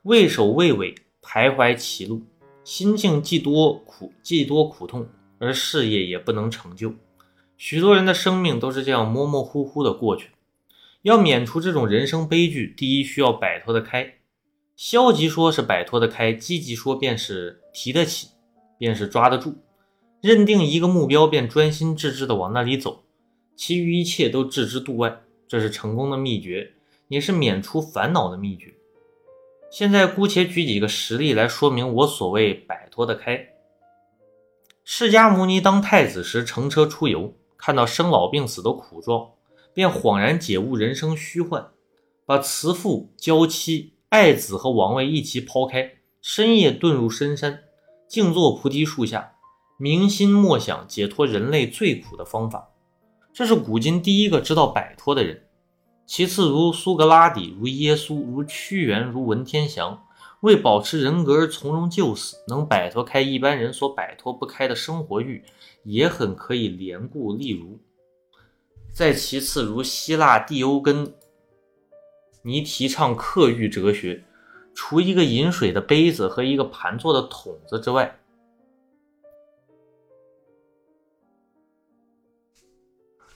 [0.03, 2.21] 畏首畏尾，徘徊歧路，
[2.63, 5.07] 心境既多苦，既多苦痛，
[5.39, 6.93] 而事业也不能成就。
[7.57, 10.29] 许多人的生命都是这样模模糊糊的过去。
[11.03, 14.13] 要免除这种人生悲剧，第一需要摆脱得开。
[14.77, 18.29] 消极说是摆脱得开，积极说便是提得起，
[18.77, 19.57] 便是抓得住。
[20.21, 23.03] 认定一个目标，便专心致志地往那里走，
[23.57, 25.21] 其余一切都置之度外。
[25.45, 26.71] 这是成功的秘诀，
[27.09, 28.73] 也是免除烦恼的秘诀。
[29.69, 33.49] 现在姑且举几个实例来说明我所谓摆脱得开。
[34.85, 39.29] 释迦牟尼当太子时，乘车出游，看到生老病死的苦状。
[39.73, 41.71] 便恍然解悟人生虚幻，
[42.25, 47.61] 把慈父、娇妻、爱子和王位一齐抛开，深夜遁入深山，
[48.07, 49.33] 静坐菩提树下，
[49.77, 52.69] 明心默想解脱人类最苦的方法。
[53.33, 55.47] 这是古今第一个知道摆脱的人。
[56.05, 60.03] 其次，如苏格拉底，如耶稣，如屈原，如文天祥，
[60.41, 65.43] 为保持人格而从容就死，能摆脱开一般人所摆脱不开的生活欲，
[65.83, 67.33] 也很可以连故。
[67.33, 67.79] 例如，
[68.93, 71.15] 再其次，如希腊蒂欧根
[72.43, 74.23] 尼提倡克欲哲学，
[74.75, 78.19] 除一个饮水的杯子和一个盘坐的桶子之外。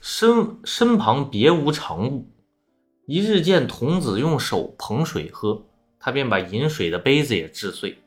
[0.00, 2.28] 身身旁别无长物。
[3.06, 5.66] 一日见童子用手捧水喝，
[5.98, 7.98] 他便把饮水的杯子也掷碎。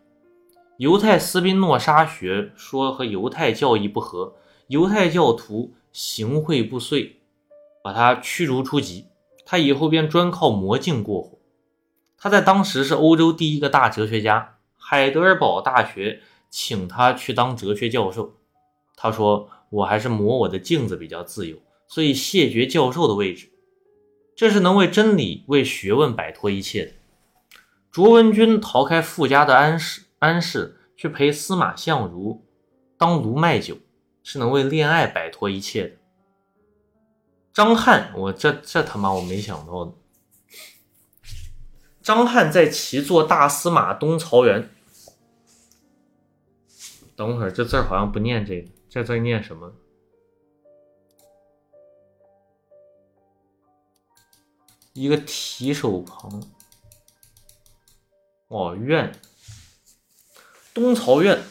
[0.77, 4.35] 犹太斯宾诺莎学说和犹太教义不合，
[4.67, 7.20] 犹太教徒行贿不遂，
[7.83, 9.07] 把他驱逐出籍。
[9.45, 11.39] 他以后便专靠魔镜过活。
[12.17, 18.35] 他在当时是欧洲第一个大哲学家，海德尔堡大学请他去当哲学教授。
[18.95, 21.57] 他说：“我还是磨我的镜子比较自由。”
[21.89, 23.49] 所以谢绝教授的位置，
[24.33, 26.93] 这是能为真理、为学问摆脱一切的。
[27.91, 32.45] 卓文君逃开富家的安氏，安氏去陪司马相如
[32.97, 33.75] 当卢卖酒，
[34.23, 35.95] 是能为恋爱摆脱一切的。
[37.53, 39.93] 张翰，我这这他妈我没想到的。
[42.01, 44.69] 张翰在齐做大司马东曹园。
[47.15, 49.75] 等会儿这字好像不念这个，这字念什么？
[54.93, 56.43] 一个提手旁，
[58.47, 59.13] 哦，院，
[60.73, 61.43] 东曹院。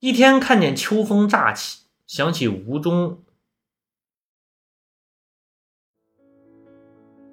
[0.00, 1.81] 一天看见秋风乍起，
[2.14, 3.22] 想起吴中，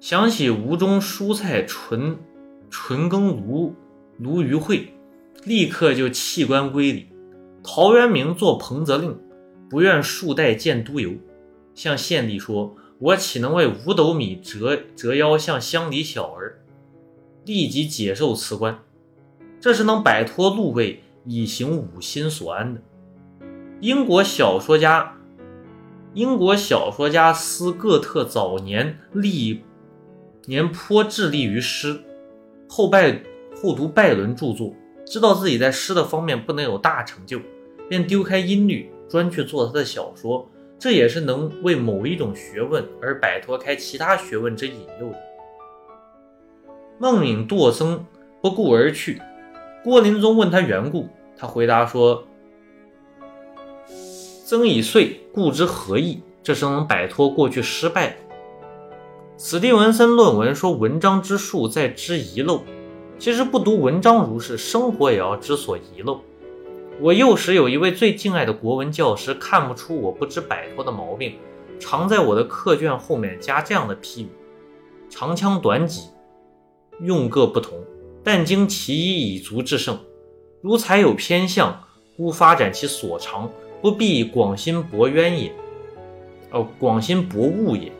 [0.00, 2.16] 想起吴中蔬菜纯
[2.70, 3.74] 纯耕鲈
[4.16, 4.94] 鲈鱼会，
[5.44, 7.10] 立刻就弃官归里。
[7.62, 9.20] 陶渊明做彭泽令，
[9.68, 11.12] 不愿数代见都邮，
[11.74, 12.74] 向献帝说。
[13.00, 16.58] 我岂能为五斗米折折腰向乡里小儿？
[17.44, 18.82] 立即解受辞官，
[19.60, 22.80] 这是能摆脱禄位以行五心所安的。
[23.80, 25.16] 英国小说家，
[26.12, 29.64] 英国小说家斯各特早年历
[30.44, 31.98] 年颇致力于诗，
[32.68, 33.22] 后拜
[33.56, 34.74] 后读拜伦著作，
[35.06, 37.40] 知道自己在诗的方面不能有大成就，
[37.88, 40.46] 便丢开音律，专去做他的小说。
[40.78, 45.18] 这也是能为某一种学问而摆脱开其他学问之引诱的。
[46.98, 48.04] 孟敏堕僧
[48.42, 49.22] 不顾而去，
[49.82, 52.24] 郭林宗问他缘故，他回答说
[54.50, 58.16] ：“增已岁，故知何意？”这是能摆脱过去失败。
[59.38, 62.64] 史蒂文森论文说：“文章之术在知遗漏。”
[63.16, 66.20] 其实不读文章如是，生活也要知所遗漏。
[66.98, 71.34] 我幼时有一位最敬爱的国文教师，看不出我不知摆脱的毛病，
[71.78, 74.28] 常在我的课卷后面加这样的批语：
[75.08, 76.08] 长枪短戟，
[77.00, 77.78] 用各不同，
[78.24, 79.96] 但经其一以足制胜。
[80.60, 81.84] 如才有偏向，
[82.16, 83.48] 忽发展其所长，
[83.80, 85.52] 不必广心博渊也。
[86.50, 87.90] 哦，广心博物也。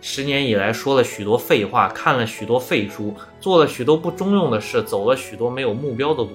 [0.00, 6.30] 十年以来说了许多废话，看了许多废书，做了许多不中用的事，走了许多没有目标的路。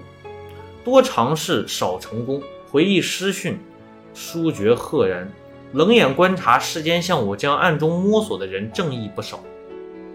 [0.84, 2.42] 多尝试，少成功。
[2.70, 3.58] 回忆师训，
[4.14, 5.32] 书觉赫然。
[5.72, 9.40] 冷眼观察世间，像我这样暗中摸索的人，正义不少。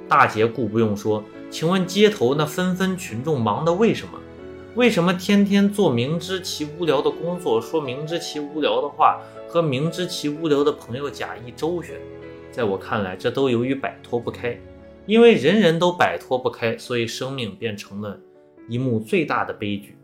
[0.09, 4.19] 大节故不用说，请问街头那纷纷群众忙的为什么？
[4.79, 11.97] 为什么天天做明知其无聊的工作，说明知其无聊的话，和明知其无聊的朋友假意周旋？
[12.53, 14.57] 在我看来，这都由于摆脱不开。
[15.05, 18.17] 因为人人都摆脱不开，所以生命变成了
[18.69, 19.99] 一幕最大的悲剧。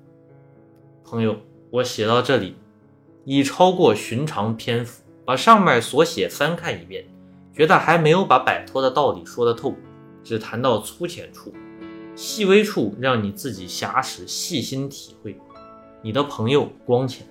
[1.04, 1.36] 朋友，
[1.70, 2.56] 我写到这里
[3.24, 7.04] 已超过寻常篇幅，把上面所写翻看一遍，
[7.54, 9.72] 觉得还没有把摆脱的道理说得透，
[10.24, 11.54] 只谈到粗浅处，
[12.16, 15.38] 细微处让你自己暇时细心体会。
[16.02, 17.26] 你的朋友光浅。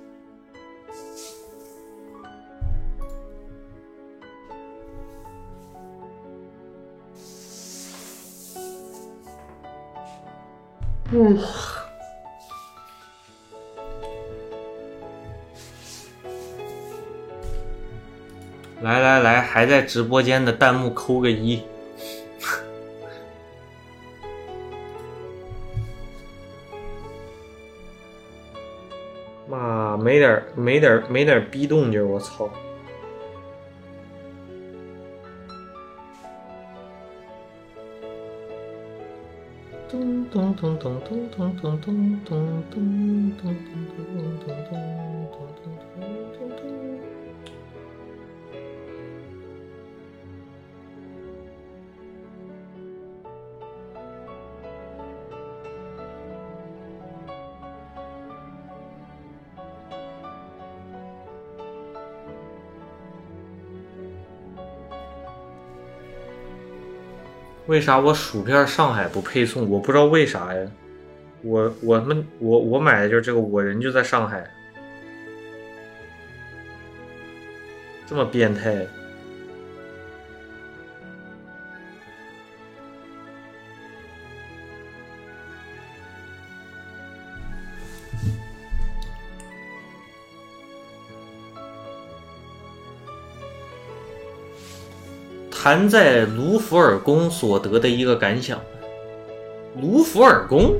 [11.11, 11.39] 嗯。
[18.81, 21.61] 来来来，还在直播间的弹幕扣个一。
[29.97, 32.49] 妈，没点没点没点逼动静，我操！
[39.89, 42.73] 噔咚咚咚咚咚咚咚咚咚
[43.37, 44.17] 咚咚咚咚
[46.33, 46.82] 咚咚。
[67.67, 69.69] 为啥我薯片上海不配送？
[69.69, 70.71] 我不知道为啥呀。
[71.41, 74.49] 我我们我我买的就是这个，我人就在上海，
[78.05, 78.85] 这么变态。
[95.63, 98.59] 谈在卢浮尔宫所得的一个感想。
[99.81, 100.75] 卢浮尔宫，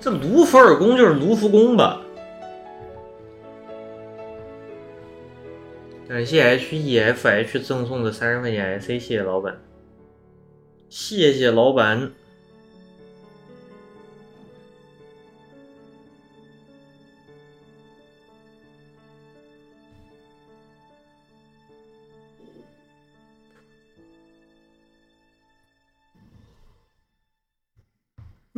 [0.00, 2.02] 这卢浮尔宫就是卢浮宫吧？
[6.08, 9.60] 感谢 H E F H 赠送的三十块钱 IC，谢谢老板，
[10.88, 12.10] 谢谢老板。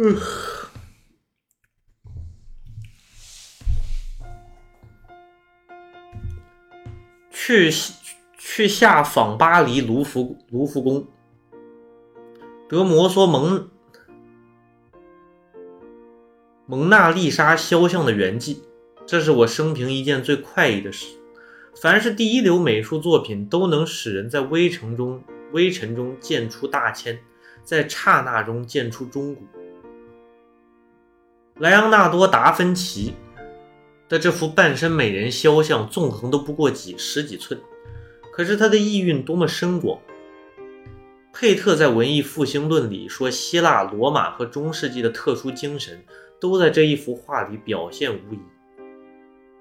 [0.03, 0.16] 嗯，
[7.30, 7.70] 去
[8.38, 11.07] 去下访巴黎卢浮卢浮宫，
[12.66, 13.68] 得摩梭蒙
[16.64, 18.62] 蒙娜丽莎肖像的原迹，
[19.05, 21.09] 这是我生平一件最快意的事。
[21.82, 25.22] 凡是第一流美术作品，都能使人在微尘中
[25.53, 27.18] 微尘中见出大千，
[27.62, 29.42] 在刹那中见出中古。
[31.61, 33.12] 莱昂纳多·达芬奇
[34.08, 37.61] 的这幅半身美人肖像，纵横都不过几十几寸，
[38.32, 40.00] 可是他的意蕴多么深广。
[41.34, 46.02] 佩特在《文艺复兴论》里说，希腊、罗马和中世纪的特殊精神
[46.40, 48.38] 都在这一幅画里表现无疑。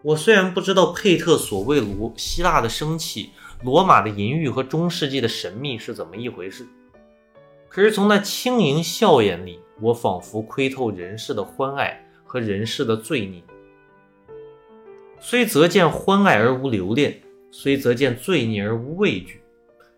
[0.01, 3.31] 我虽然不知道佩特所谓罗希腊的生气、
[3.61, 6.65] 罗马的淫欲和中世纪的神秘是怎么一回事，
[7.67, 9.59] 可是从那轻盈笑眼里。
[9.81, 13.41] 我仿佛窥透人世的欢爱和人世的罪孽，
[15.19, 19.41] 虽则见欢爱而无留恋，虽则见罪孽而无畏惧，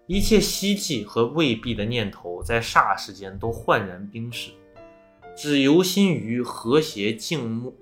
[0.08, 4.52] 一切希冀和未必的念头在霎时间都焕然冰释，
[5.36, 7.76] 只游心于和谐静穆、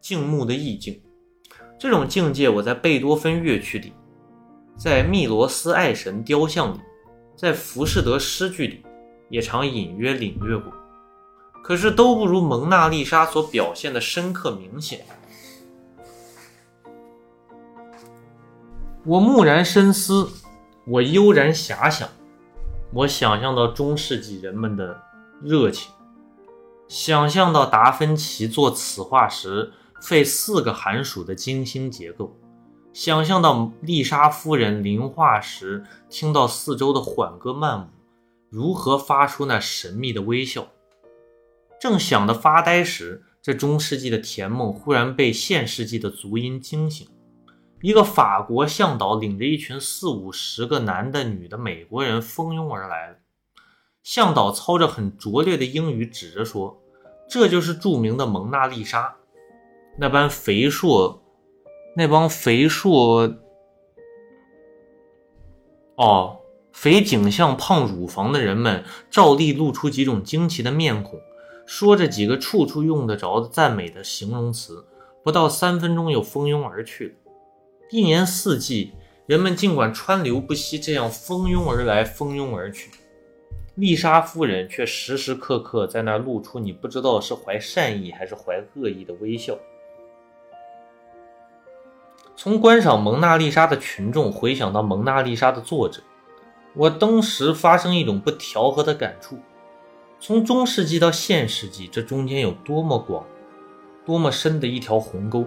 [0.00, 1.00] 静穆的意境。
[1.78, 3.92] 这种境界，我在贝多芬乐曲里，
[4.76, 6.80] 在密罗斯爱神雕像里，
[7.36, 8.82] 在浮士德诗句里。
[9.32, 10.70] 也常隐约领略过，
[11.64, 15.06] 可是都不如蒙娜丽莎所表现的深刻明显。
[19.06, 20.28] 我蓦然深思，
[20.86, 22.06] 我悠然遐想，
[22.92, 25.00] 我想象到中世纪人们的
[25.40, 25.90] 热情，
[26.86, 29.72] 想象到达芬奇做此画时
[30.02, 32.36] 费四个寒暑的精心结构，
[32.92, 37.86] 想象到丽莎夫人临画时听到四周的缓歌慢舞。
[38.52, 40.68] 如何发出那神秘的微笑？
[41.80, 47.08] 正想得发呆时，这中世纪的甜梦忽然被现世纪的足音惊醒。
[47.80, 53.22] 一个法国向导领着一群四五十个男的、女的美国人蜂拥而来。
[54.02, 56.78] 向导操着很拙劣的英语指着说
[57.26, 59.16] ：“这就是著名的蒙娜丽莎。”
[59.98, 61.22] 那般肥硕，
[61.96, 63.34] 那帮肥硕，
[65.96, 66.41] 哦。
[66.72, 71.20] 肥颈像胖乳房的人们，照例露出几种惊奇的面孔，
[71.66, 74.84] 说着几个处处用得着的赞美的形容词，
[75.22, 77.16] 不到三分钟又蜂拥而去。
[77.90, 78.92] 一年四季，
[79.26, 82.90] 人们尽管川流不息，这样蜂拥而来，蜂拥而去。
[83.74, 89.56] 丽莎夫人却时时刻刻在那露出你不知道是怀善意还是怀恶意的微笑。
[92.34, 96.02] 从观赏蒙娜丽莎的群众回想到蒙娜丽莎的作者。
[96.74, 99.38] 我当时发生一种不调和的感触：
[100.18, 103.26] 从中世纪到现世纪，这中间有多么广、
[104.06, 105.46] 多么深的一条鸿沟。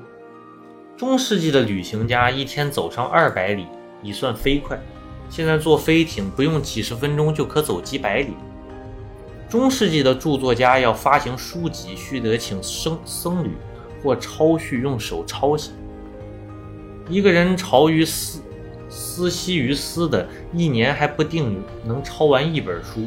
[0.96, 3.66] 中世纪的旅行家一天走上二百里
[4.04, 4.80] 已算飞快，
[5.28, 8.34] 现在坐飞艇不用几十分钟就可走几百里。
[9.50, 13.52] 中世纪的著作家要发行书籍，须得请僧僧侣
[14.04, 15.72] 或抄序用手抄写。
[17.10, 18.42] 一个人朝于四。
[18.98, 23.06] 思兮于斯的一年还不定能抄完一本书。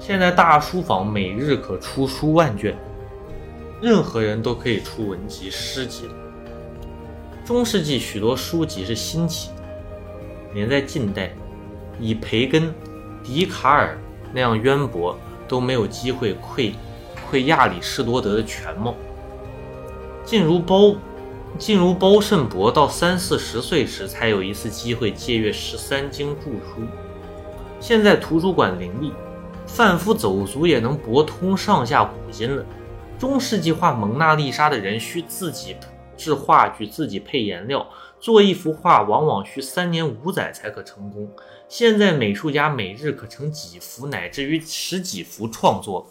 [0.00, 2.76] 现在大书坊每日可出书万卷，
[3.80, 6.08] 任何人都可以出文集、诗集。
[7.44, 9.50] 中世纪许多书籍是新起，
[10.52, 11.30] 连在近代，
[12.00, 12.74] 以培根、
[13.22, 13.96] 笛卡尔
[14.32, 16.74] 那样渊博都没有机会窥
[17.30, 18.96] 窥亚里士多德的全貌。
[20.24, 20.96] 进如包，
[21.58, 26.86] 进入包胜伯到三四十岁时才有一次机会借阅十三经注书。
[27.78, 29.12] 现在图书馆林立，
[29.66, 32.64] 贩夫走卒也能博通上下古今了。
[33.18, 35.76] 中世纪画蒙娜丽莎的人需自己。
[36.16, 37.88] 制画具自己配颜料，
[38.20, 41.26] 做一幅画往往需三年五载才可成功。
[41.66, 46.06] 现在美术家每日可成几幅乃至于十几幅创作。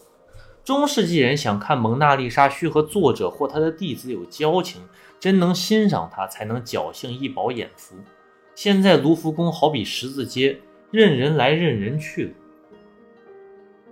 [0.63, 4.81] 中世纪人想看蒙娜丽莎，需和作者或他的弟子有交情，
[5.19, 7.95] 真能欣赏它，才能侥幸一饱眼福。
[8.55, 10.59] 现在卢浮宫好比十字街，
[10.91, 12.35] 任人来任人去。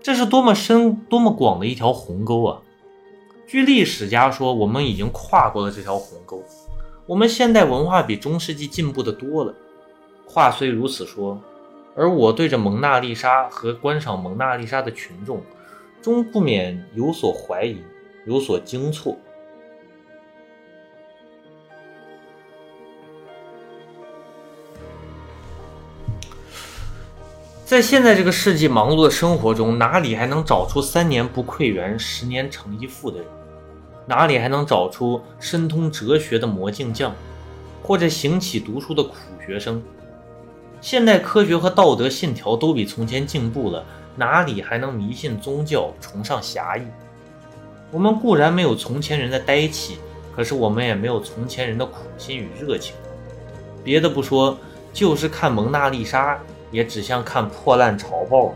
[0.02, 2.62] 这是多么深、多么广的一条鸿沟啊！
[3.46, 6.44] 据历史家说，我们已经跨过了这条鸿沟。
[7.06, 9.54] 我们现代文化比中世纪进步的多了。
[10.26, 11.42] 话虽如此说，
[11.96, 15.42] 而我对着蒙娜丽莎和观赏蒙娜丽莎的群众，
[16.02, 17.78] 终不免有所怀疑，
[18.26, 19.18] 有所惊错。
[27.68, 33.28] 在现在这个世纪忙碌的生活中，哪里还能找出三年不窥园、十年成一父的人？
[34.06, 37.14] 哪里还能找出深通哲学的魔镜匠，
[37.84, 39.16] 或者行起读书的苦
[39.46, 39.84] 学生？
[40.80, 43.84] 现代科学和道德信条都比从前进步了，
[44.16, 46.84] 哪里还能迷信宗教、崇尚侠义？
[47.92, 49.98] 我们固然没有从前人的呆气，
[50.34, 52.96] 可是我们也没有从前人的苦心与热情。
[53.84, 54.58] 别的不说，
[54.94, 56.40] 就是看蒙娜丽莎。
[56.72, 58.54] 也只像看破烂潮报。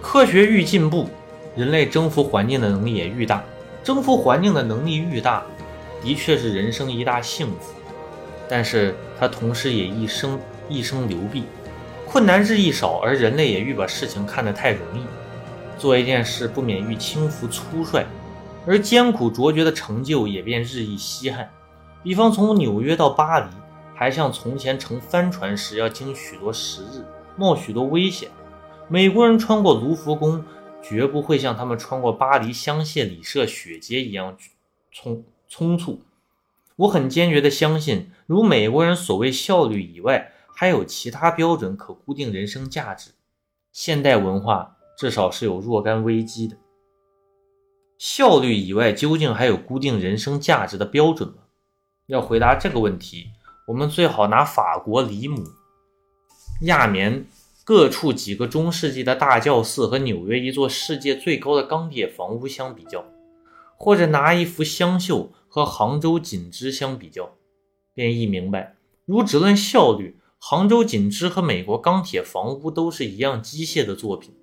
[0.00, 1.08] 科学愈进步，
[1.54, 3.44] 人类征服环境的能力也愈大。
[3.82, 5.42] 征服环境的能力愈大，
[6.02, 7.72] 的确是人生一大幸福。
[8.48, 11.44] 但是它同时也一生一生流弊，
[12.06, 15.02] 困难日益少，而人类也愈把事情看得太容易，
[15.78, 18.04] 做一件事不免愈轻浮粗率，
[18.66, 21.48] 而艰苦卓绝的成就也便日益稀罕。
[22.02, 23.46] 比方从纽约到巴黎。
[24.00, 27.04] 还像从前乘帆船时要经许多时日，
[27.36, 28.30] 冒许多危险。
[28.88, 30.42] 美国人穿过卢浮宫，
[30.82, 34.38] 绝不会像他们穿过巴黎香榭里舍雪街一样
[34.90, 36.00] 匆匆促。
[36.76, 43.10] 我很坚决地相信，如美国人所谓效率以外，还有其他标准可固定人生价值。
[43.70, 46.56] 现代文化至少是有若干危机的。
[47.98, 51.42] 效率以外，究竟还有固定人生价值的标准吗？
[52.06, 53.32] 要回答这个问题。
[53.70, 55.44] 我们最好拿法国里姆、
[56.62, 57.24] 亚眠
[57.62, 63.04] 各处几个中世纪的大教寺和纽约一座世界最高的钢铁房屋相比较，
[63.76, 67.36] 或者拿一幅湘绣和杭州锦织相比较，
[67.94, 68.74] 便易明白。
[69.04, 74.34] 如只论效率，杭州锦织和美国钢铁房屋都是一样机械的作品。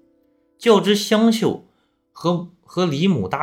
[0.57, 1.65] 较之湘绣
[2.13, 3.35] 和和里姆大。